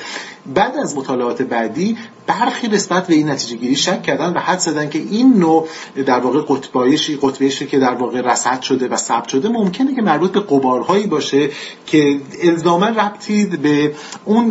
بعد 0.55 0.77
از 0.77 0.97
مطالعات 0.97 1.43
بعدی 1.43 1.97
برخی 2.27 2.69
نسبت 2.69 3.07
به 3.07 3.15
این 3.15 3.31
نتیجه 3.31 3.57
گیری 3.57 3.77
شک 3.91 4.03
کردن 4.03 4.33
و 4.33 4.39
حد 4.39 4.59
زدن 4.59 4.89
که 4.89 4.99
این 4.99 5.35
نوع 5.35 5.69
در 6.07 6.19
واقع 6.19 6.41
قطبایشی 6.49 7.19
قطبیشی 7.23 7.67
که 7.67 7.79
در 7.79 7.95
واقع 7.95 8.21
رصد 8.21 8.61
شده 8.61 8.89
و 8.89 8.97
ثبت 8.97 9.29
شده 9.29 9.49
ممکنه 9.49 9.95
که 9.95 10.03
مربوط 10.03 10.33
به 10.33 10.41
قبارهایی 10.41 11.07
باشه 11.07 11.51
که 11.87 12.21
الزاما 12.43 12.87
ربطی 12.87 13.47
به 13.47 13.93
اون 14.25 14.49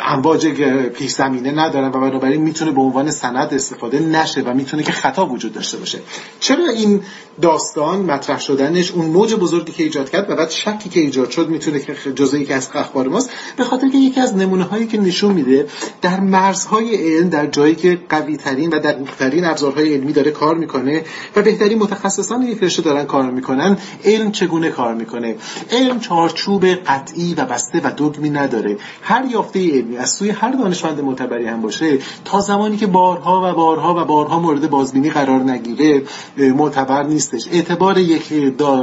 امواج 0.00 0.46
پیش 0.88 1.10
زمینه 1.10 1.50
ندارن 1.50 1.88
و 1.88 1.90
بنابراین 1.90 2.40
می‌تونه 2.40 2.70
به 2.70 2.80
عنوان 2.80 3.10
سند 3.10 3.54
استفاده 3.54 4.00
نشه 4.00 4.42
و 4.42 4.54
می‌تونه 4.54 4.82
که 4.82 4.92
خطا 4.92 5.26
وجود 5.26 5.52
داشته 5.52 5.76
باشه. 5.76 5.98
چرا 6.40 6.68
این 6.68 7.00
داستان 7.42 7.98
مطرح 7.98 8.40
شدنش 8.40 8.90
اون 8.90 9.06
موج 9.06 9.34
بزرگی 9.34 9.72
که 9.72 9.82
ایجاد 9.82 10.10
کرد 10.10 10.30
و 10.30 10.36
بعد 10.36 10.50
شکی 10.50 10.88
که 10.88 11.00
ایجاد 11.00 11.30
شد 11.30 11.48
می‌تونه 11.48 11.80
که 11.80 12.12
جزء 12.12 12.36
یکی 12.36 12.52
از 12.52 12.70
اخبار 12.74 13.08
ماست؟ 13.08 13.30
به 13.56 13.64
خاطر 13.64 13.88
که 13.88 13.98
یکی 13.98 14.20
از 14.20 14.36
نمونه 14.36 14.64
هایی 14.64 14.86
که 14.86 15.00
نشون 15.00 15.32
میده 15.32 15.66
در 16.02 16.20
مرزهای 16.20 17.16
علم 17.16 17.28
در 17.28 17.46
جایی 17.46 17.74
که 17.74 17.98
قوی 18.08 18.36
ترین 18.36 18.70
و 18.70 18.78
دقیق 18.78 19.14
ترین 19.18 19.44
ابزارهای 19.44 19.94
علمی 19.94 20.12
داره 20.12 20.30
کار 20.30 20.54
می‌کنه 20.54 21.04
و 21.36 21.42
بهترین 21.42 21.78
متخصصان 21.78 22.42
یک 22.42 22.62
رشته 22.62 22.82
دارن 22.82 23.04
کار 23.04 23.30
می‌کنن 23.30 23.78
علم 24.04 24.32
چگونه 24.32 24.70
کار 24.70 24.94
می‌کنه؟ 24.94 25.36
علم 25.70 26.00
چارچوب 26.00 26.66
قطعی 26.66 27.34
و 27.34 27.44
بسته 27.44 27.80
و 27.84 27.90
دگمی 27.96 28.30
نداره. 28.30 28.76
هر 29.02 29.24
یافته 29.24 29.81
علمی 29.82 29.96
از 29.96 30.10
سوی 30.10 30.30
هر 30.30 30.50
دانشمند 30.50 31.00
معتبری 31.00 31.46
هم 31.46 31.62
باشه 31.62 31.98
تا 32.24 32.40
زمانی 32.40 32.76
که 32.76 32.86
بارها 32.86 33.40
و 33.44 33.54
بارها 33.54 34.02
و 34.02 34.04
بارها 34.04 34.40
مورد 34.40 34.70
بازبینی 34.70 35.10
قرار 35.10 35.40
نگیره 35.40 36.02
معتبر 36.36 37.02
نیستش. 37.02 37.48
اعتبار 37.52 37.98
یک 37.98 38.32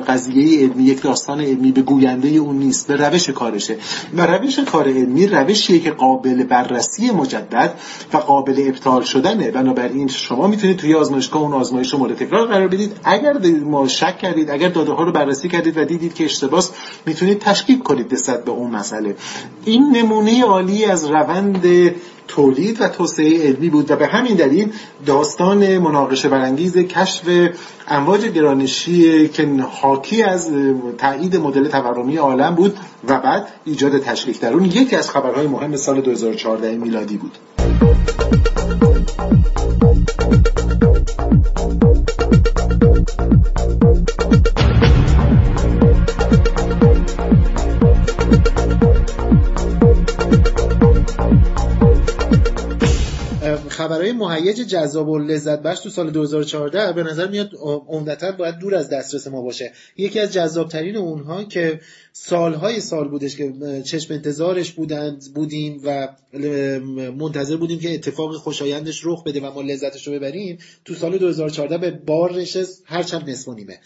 قضیه 0.07 0.59
علمی 0.59 0.83
یک 0.83 1.01
داستان 1.01 1.41
علمی 1.41 1.71
به 1.71 1.81
گوینده 1.81 2.27
اون 2.29 2.55
نیست 2.55 2.87
به 2.87 2.95
روش 2.95 3.29
کارشه. 3.29 3.77
و 4.13 4.25
روش 4.25 4.59
کار 4.59 4.87
علمی 4.87 5.27
روشیه 5.27 5.79
که 5.79 5.91
قابل 5.91 6.43
بررسی 6.43 7.11
مجدد 7.11 7.73
و 8.13 8.17
قابل 8.17 8.63
ابطال 8.67 9.01
شدنه. 9.01 9.51
بنابراین 9.51 10.07
شما 10.07 10.47
می‌تونید 10.47 10.77
توی 10.77 10.95
آزمایشگاه 10.95 11.41
اون 11.41 11.53
آزمایش 11.53 11.93
مورد 11.93 12.15
تکرار 12.15 12.47
قرار 12.47 12.67
بدید. 12.67 12.91
اگر 13.03 13.37
ما 13.65 13.87
شک 13.87 14.17
کردید 14.17 14.51
اگر 14.51 14.69
داده 14.69 14.91
ها 14.91 15.03
رو 15.03 15.11
بررسی 15.11 15.49
کردید 15.49 15.77
و 15.77 15.85
دیدید 15.85 16.13
که 16.13 16.25
اشتباس 16.25 16.71
می‌تونید 17.05 17.39
تشکیک 17.39 17.83
کنید 17.83 18.13
نسبت 18.13 18.45
به 18.45 18.51
اون 18.51 18.71
مسئله. 18.71 19.15
این 19.65 19.97
نمونه 19.97 20.43
عالی 20.43 20.85
از 20.89 21.05
روند 21.05 21.65
تولید 22.27 22.81
و 22.81 22.87
توسعه 22.87 23.47
علمی 23.47 23.69
بود 23.69 23.91
و 23.91 23.95
به 23.95 24.07
همین 24.07 24.35
دلیل 24.35 24.71
داستان 25.05 25.77
مناقشه 25.77 26.29
برانگیز 26.29 26.77
کشف 26.77 27.23
امواج 27.87 28.25
گرانشی 28.25 29.27
که 29.27 29.47
حاکی 29.81 30.23
از 30.23 30.51
تایید 30.97 31.35
مدل 31.35 31.67
تورمی 31.67 32.17
عالم 32.17 32.55
بود 32.55 32.77
و 33.07 33.19
بعد 33.19 33.47
ایجاد 33.65 33.99
تشکیک 33.99 34.39
در 34.39 34.53
اون 34.53 34.65
یکی 34.65 34.95
از 34.95 35.09
خبرهای 35.09 35.47
مهم 35.47 35.75
سال 35.75 36.01
2014 36.01 36.75
میلادی 36.75 37.17
بود. 37.17 37.37
خبرهای 53.79 54.11
مهیج 54.11 54.55
جذاب 54.55 55.09
و 55.09 55.19
لذت 55.19 55.61
بخش 55.61 55.79
تو 55.79 55.89
سال 55.89 56.11
2014 56.11 56.93
به 56.93 57.03
نظر 57.03 57.27
میاد 57.27 57.51
عمدتا 57.87 58.31
باید 58.31 58.55
دور 58.55 58.75
از 58.75 58.89
دسترس 58.89 59.27
ما 59.27 59.41
باشه. 59.41 59.71
یکی 59.97 60.19
از 60.19 60.33
جذابترین 60.33 60.97
اونها 60.97 61.43
که 61.43 61.81
سالهای 62.13 62.79
سال 62.79 63.07
بودش 63.07 63.35
که 63.35 63.53
چشم 63.85 64.13
انتظارش 64.13 64.71
بودند 64.71 65.33
بودیم 65.35 65.81
و 65.85 66.07
منتظر 67.17 67.57
بودیم 67.57 67.79
که 67.79 67.93
اتفاق 67.93 68.35
خوشایندش 68.35 69.01
رخ 69.03 69.23
بده 69.23 69.39
و 69.39 69.53
ما 69.53 69.61
لذتش 69.61 70.07
رو 70.07 70.13
ببریم 70.13 70.57
تو 70.85 70.93
سال 70.93 71.17
2014 71.17 71.77
به 71.77 71.91
بار 71.91 72.35
نشست 72.35 72.83
هرچند 72.85 73.29
نصف 73.29 73.47
و 73.47 73.53
نیمه. 73.53 73.79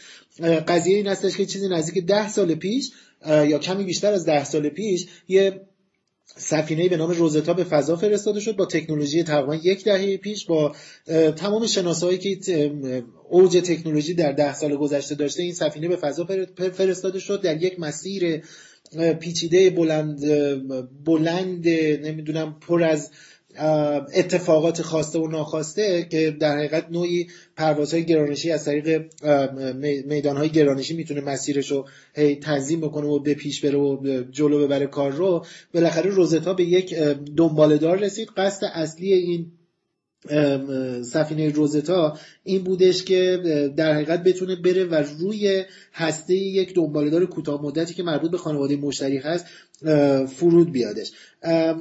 قضیه 0.68 0.98
این 0.98 1.08
هستش 1.08 1.38
که 1.38 1.46
چیزی 1.46 1.70
نزدیک 1.70 2.06
ده 2.06 2.30
سال 2.30 2.56
پیش 2.56 2.92
یا 3.26 3.60
کمی 3.60 3.84
بیشتر 3.84 4.14
از 4.14 4.26
ده 4.26 4.44
سال 4.44 4.70
پیش 4.70 5.08
یه 5.28 5.62
سفینه 6.36 6.90
به 6.90 6.98
نام 6.98 7.12
روزتا 7.12 7.54
به 7.54 7.64
فضا 7.64 7.96
فرستاده 7.96 8.40
شد 8.40 8.56
با 8.56 8.66
تکنولوژی 8.66 9.24
تقریبا 9.24 9.56
یک 9.56 9.84
دهه 9.84 10.18
پیش 10.18 10.46
با 10.46 10.76
تمام 11.36 11.68
شناسایی 11.68 12.18
که 12.18 12.72
اوج 13.30 13.58
تکنولوژی 13.58 14.14
در 14.14 14.32
ده 14.32 14.54
سال 14.54 14.78
گذشته 14.78 15.16
داشته 15.16 15.44
این 15.44 15.54
سفینه 15.54 15.88
به 15.88 15.96
فضا 15.96 16.28
فرستاده 16.74 17.20
شد 17.20 17.42
در 17.42 17.64
یک 17.64 17.80
مسیر 17.80 18.44
پیچیده 19.20 19.70
بلند 19.70 20.20
بلند 21.06 21.68
نمی‌دونم 22.08 22.60
پر 22.62 22.84
از 22.84 23.12
اتفاقات 24.14 24.82
خواسته 24.82 25.20
و 25.20 25.28
ناخواسته 25.28 26.08
که 26.12 26.32
در 26.40 26.58
حقیقت 26.58 26.86
نوعی 26.92 27.28
پروازهای 27.58 28.06
گرانشی 28.06 28.52
از 28.52 28.66
طریق 28.66 29.06
میدانهای 30.06 30.50
گرانشی 30.50 30.94
می‌تونه 30.94 31.22
مسیرش 31.22 31.72
رو 31.72 31.88
هی 32.16 32.36
تنظیم 32.36 32.82
بکنه 32.82 33.08
و 33.08 33.20
به 33.20 33.34
پیش 33.34 33.66
بره 33.66 33.78
و 33.78 34.24
جلو 34.32 34.68
ببره 34.68 34.88
کار 34.88 35.12
رو. 35.12 35.46
بالاخره 35.74 36.10
روزتا 36.10 36.54
به 36.54 36.64
یک 36.64 36.96
دنبالدار 37.38 37.98
رسید. 37.98 38.30
قصد 38.38 38.66
اصلی 38.74 39.14
این 39.14 39.52
سفینه 41.02 41.50
روزتا 41.50 42.18
این 42.44 42.64
بودش 42.64 43.04
که 43.04 43.40
در 43.78 43.94
حقیقت 43.94 44.24
بتونه 44.24 44.56
بره 44.56 44.86
و 44.86 45.04
روی 45.20 45.64
هسته 45.94 46.34
یک 46.36 46.74
دنبالدار 46.74 47.26
کوتاه 47.26 47.64
مدتی 47.64 47.94
که 47.94 48.04
مربوط 48.04 48.32
به 48.32 48.38
خانواده 48.38 48.76
مشتری 48.76 49.18
هست 49.18 49.46
فرود 50.28 50.72
بیادش. 50.72 51.12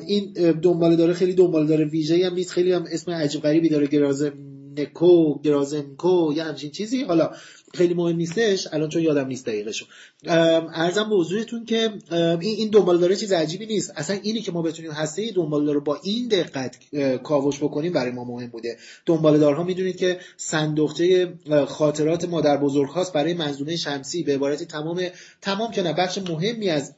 این 0.07 0.33
دنبالدار 0.63 1.13
خیلی 1.13 1.33
دنبالدار 1.35 1.85
ویژه 1.85 2.27
هم 2.27 2.35
نیست. 2.35 2.51
خیلی 2.51 2.73
هم 2.73 2.85
اسم 2.93 3.11
عجیب 3.11 3.43
غریبی 3.43 3.69
داره 3.69 3.87
گرازم 3.87 4.33
نکو 4.77 5.39
گرازمکو 5.39 6.33
یا 6.37 6.45
همچین 6.45 6.71
چیزی. 6.71 7.03
حالا 7.05 7.31
خیلی 7.75 7.95
مهم 7.95 8.17
نیستش 8.17 8.69
الان 8.73 8.89
چون 8.89 9.03
یادم 9.03 9.27
نیست 9.27 9.47
دقیقشو. 9.47 9.87
ارزم 10.27 11.09
به 11.09 11.17
حضورتون 11.17 11.65
که 11.65 11.93
این 12.11 12.41
این 12.41 12.71
دنبالداره 12.71 13.17
چیز 13.17 13.33
عجیبی 13.33 13.67
نیست. 13.67 13.93
اصلا 13.97 14.19
اینی 14.23 14.41
که 14.41 14.53
ما 14.53 14.63
بتونیم 14.63 14.91
هسته 14.91 15.31
دنبالدار 15.31 15.75
رو 15.75 15.81
با 15.81 15.99
این 16.03 16.29
دقت 16.29 16.77
کاوش 17.23 17.59
بکنیم 17.59 17.93
برای 17.93 18.11
ما 18.11 18.25
مهم 18.25 18.47
بوده. 18.47 18.77
دنبالدارها 19.07 19.65
می‌دونید 19.65 19.97
که 19.97 20.21
صندوقچه 20.37 21.33
خاطرات 21.69 22.25
مادر 22.25 22.57
بزرگ 22.57 22.89
هاست 22.89 23.13
برای 23.13 23.35
منظومه 23.35 23.77
شمسی. 23.77 24.23
به 24.23 24.35
عبارتی 24.35 24.65
تمام 24.65 25.01
تمام 25.41 25.71
که 25.71 25.83
نه 25.83 25.93
بخش 25.93 26.19
مهمی 26.19 26.69
از 26.69 26.95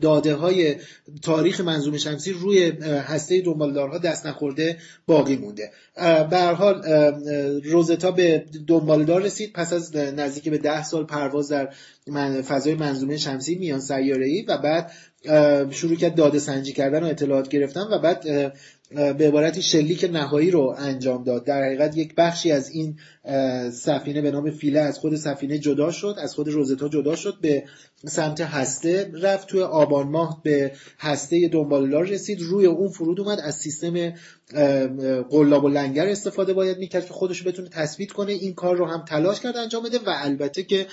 داده 0.00 0.34
های 0.34 0.76
تاریخ 1.22 1.60
منظوم 1.60 1.96
شمسی 1.96 2.32
روی 2.32 2.68
هسته 3.06 3.40
دنبالدارها 3.40 3.98
دست 3.98 4.26
نخورده 4.26 4.78
باقی 5.06 5.36
مونده. 5.36 5.70
به 6.30 6.38
حال 6.38 6.84
روزتا 7.64 8.10
به 8.10 8.44
دنبالدار 8.66 9.22
رسید. 9.22 9.52
پس 9.52 9.72
از 9.72 9.96
نزدیک 9.96 10.48
به 10.48 10.58
ده 10.58 10.84
سال 10.84 11.04
پرواز 11.04 11.48
در 11.48 11.68
فضای 12.42 12.74
منظومه 12.74 13.16
شمسی 13.16 13.54
میان 13.54 13.80
سیاره 13.80 14.26
ای 14.26 14.44
و 14.48 14.58
بعد 14.58 14.90
شروع 15.70 15.96
کرد 15.96 16.14
داده 16.14 16.38
سنجی 16.38 16.72
کردن 16.72 17.02
و 17.02 17.06
اطلاعات 17.06 17.48
گرفتن 17.48 17.80
و 17.80 17.98
بعد 17.98 18.52
به 18.94 19.28
عبارتی 19.28 19.62
شلیک 19.62 20.10
نهایی 20.12 20.50
رو 20.50 20.74
انجام 20.78 21.24
داد. 21.24 21.44
در 21.44 21.62
حقیقت 21.62 21.96
یک 21.96 22.14
بخشی 22.14 22.52
از 22.52 22.70
این 22.70 22.98
سفینه 23.72 24.22
به 24.22 24.30
نام 24.30 24.50
فیله 24.50 24.80
از 24.80 24.98
خود 24.98 25.16
سفینه 25.16 25.58
جدا 25.58 25.90
شد 25.90 26.16
از 26.18 26.34
خود 26.34 26.48
روزتا 26.48 26.88
جدا 26.88 27.16
شد 27.16 27.34
به 27.40 27.64
سمت 28.06 28.40
هسته 28.40 29.10
رفت. 29.22 29.48
توی 29.48 29.62
آبان 29.62 30.08
ماه 30.08 30.40
به 30.42 30.72
هسته 30.98 31.48
دنبالدار 31.48 32.04
رسید. 32.04 32.40
روی 32.40 32.66
اون 32.66 32.88
فرود 32.88 33.20
اومد 33.20 33.40
از 33.40 33.54
سیستم 33.54 34.12
قلاب 35.30 35.64
و 35.64 35.68
لنگر 35.68 36.06
استفاده 36.06 36.52
باید 36.52 36.78
می‌کرد 36.78 37.06
که 37.06 37.12
خودش 37.14 37.46
بتونه 37.46 37.68
تثبیت 37.68 38.12
کنه. 38.12 38.32
این 38.32 38.54
کار 38.54 38.76
رو 38.76 38.86
هم 38.86 39.04
تلاش 39.08 39.40
کرد 39.40 39.56
انجام 39.56 39.82
بده 39.82 39.98
و 39.98 40.02
البته 40.06 40.62
که 40.62 40.86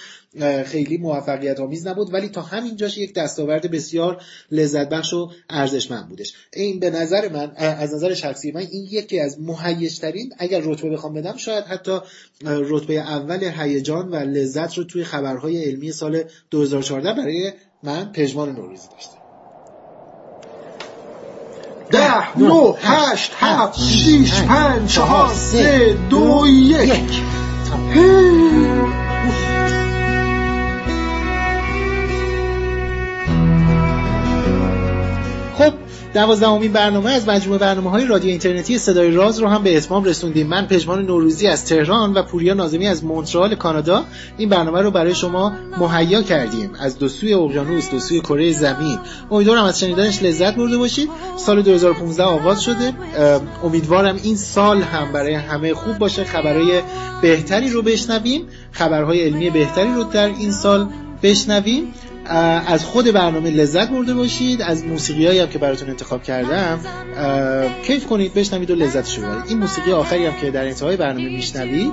خیلی 0.65 0.97
موفقیت 0.97 1.59
آمیز 1.59 1.87
نبود. 1.87 2.13
ولی 2.13 2.29
تا 2.29 2.41
همین 2.41 2.75
جاش 2.75 2.97
یک 2.97 3.13
دستاورد 3.13 3.71
بسیار 3.71 4.21
لذت 4.51 4.89
بخش 4.89 5.13
و 5.13 5.31
ارزشمند 5.49 6.09
بودش. 6.09 6.33
این 6.53 6.79
به 6.79 6.89
نظر 6.89 7.29
من 7.29 7.51
از 7.55 7.90
نظر 7.93 8.13
شخصی 8.13 8.51
من 8.51 8.61
این 8.61 8.87
یکی 8.91 9.19
از 9.19 9.41
مهیجترین 9.41 10.33
اگر 10.37 10.61
رتبه 10.63 10.89
بخوام 10.89 11.13
بدم 11.13 11.37
شاید 11.37 11.63
حتی 11.63 11.99
رتبه 12.45 12.93
اول 12.93 13.43
هیجان 13.43 14.09
و 14.09 14.15
لذت 14.15 14.77
رو 14.77 14.83
توی 14.83 15.03
خبرهای 15.03 15.63
علمی 15.63 15.91
سال 15.91 16.23
2014 16.51 17.13
برای 17.13 17.51
من 17.83 18.11
پژمان 18.11 18.51
نوروزی 18.51 18.87
داشته. 18.91 19.21
ده 21.91 22.39
نو 22.39 22.73
هشت 22.79 23.31
هفت 23.35 23.79
شیش 23.79 24.41
پنج 24.41 24.89
چهار 24.89 25.33
سه 25.33 25.97
دو 26.09 26.43
یک. 26.47 27.21
دوازدهمین 36.13 36.71
برنامه 36.71 37.11
از 37.11 37.27
مجموعه 37.27 37.59
برنامه 37.59 37.89
های 37.89 38.05
رادیو 38.05 38.29
اینترنتی 38.29 38.77
صدای 38.77 39.11
راز 39.11 39.39
رو 39.39 39.47
هم 39.47 39.63
به 39.63 39.77
اتمام 39.77 40.03
رسوندیم. 40.03 40.47
من 40.47 40.67
پژمان 40.67 41.05
نوروزی 41.05 41.47
از 41.47 41.65
تهران 41.65 42.13
و 42.13 42.23
پوریا 42.23 42.53
نازمی 42.53 42.87
از 42.87 43.03
مونترال 43.03 43.55
کانادا. 43.55 44.03
این 44.37 44.49
برنامه 44.49 44.81
رو 44.81 44.91
برای 44.91 45.15
شما 45.15 45.53
مهیا 45.77 46.21
کردیم. 46.21 46.69
از 46.79 46.97
دو 46.99 47.09
سوی 47.09 47.33
اقیانوس 47.33 47.89
دو 47.89 47.99
سوی 47.99 48.19
کره 48.19 48.51
زمین. 48.51 48.99
امیدوارم 49.31 49.63
از 49.63 49.79
شنیدنش 49.79 50.23
لذت 50.23 50.55
برده 50.55 50.77
باشید. 50.77 51.09
سال 51.37 51.61
2015 51.61 52.23
آغاز 52.23 52.63
شده. 52.63 52.93
امیدوارم 53.63 54.19
این 54.23 54.35
سال 54.35 54.81
هم 54.81 55.11
برای 55.11 55.33
همه 55.33 55.73
خوب 55.73 55.97
باشه. 55.97 56.23
خبرهای 56.23 56.81
بهتری 57.21 57.69
رو 57.69 57.81
بشنویم. 57.81 58.41
خبرهای 58.71 59.21
علمی 59.21 59.49
بهتری 59.49 59.93
رو 59.93 60.03
در 60.03 60.27
این 60.27 60.51
سال 60.51 60.87
بشنویم. 61.23 61.93
از 62.67 62.85
خود 62.85 63.05
برنامه 63.05 63.49
لذت 63.49 63.89
برده 63.89 64.13
باشید. 64.13 64.61
از 64.61 64.85
موسیقی 64.85 65.27
هایی 65.27 65.39
هم 65.39 65.47
که 65.47 65.57
براتون 65.57 65.89
انتخاب 65.89 66.23
کردم 66.23 66.79
کیف 67.83 68.05
کنید 68.05 68.33
بشنوید 68.33 68.71
و 68.71 68.75
لذتش 68.75 69.19
ببرید. 69.19 69.43
این 69.47 69.57
موسیقی 69.57 69.91
آخری 69.91 70.25
هم 70.25 70.33
که 70.41 70.51
در 70.51 70.65
انتهای 70.65 70.97
برنامه 70.97 71.29
میشنوید 71.29 71.91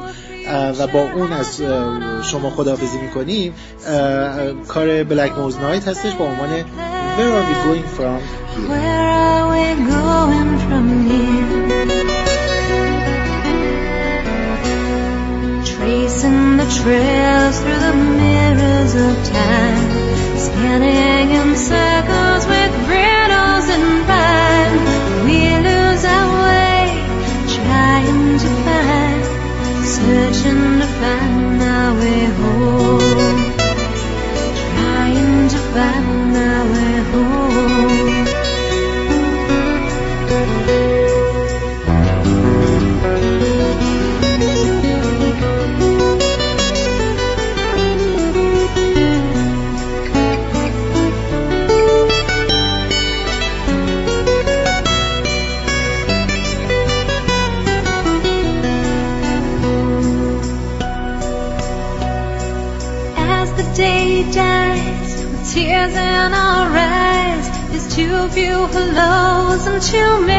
و 0.79 0.87
با 0.87 1.13
اون 1.13 1.33
از 1.33 1.63
شما 2.23 2.51
خداحافظی 2.51 2.99
می‌کنیم 2.99 3.53
کار 4.69 5.05
بلک 5.05 5.39
موز 5.39 5.59
نایت 5.59 5.89
هستش 5.89 6.13
با 6.13 6.25
عنوان 6.25 6.49
Where 7.19 7.33
are 7.39 7.47
we 7.51 7.55
going 7.69 7.87
from 10.69 10.87
here? 11.09 11.49
Tracing 15.71 16.57
the 16.59 16.67
trails 16.79 17.28
To 69.89 70.21
me. 70.27 70.38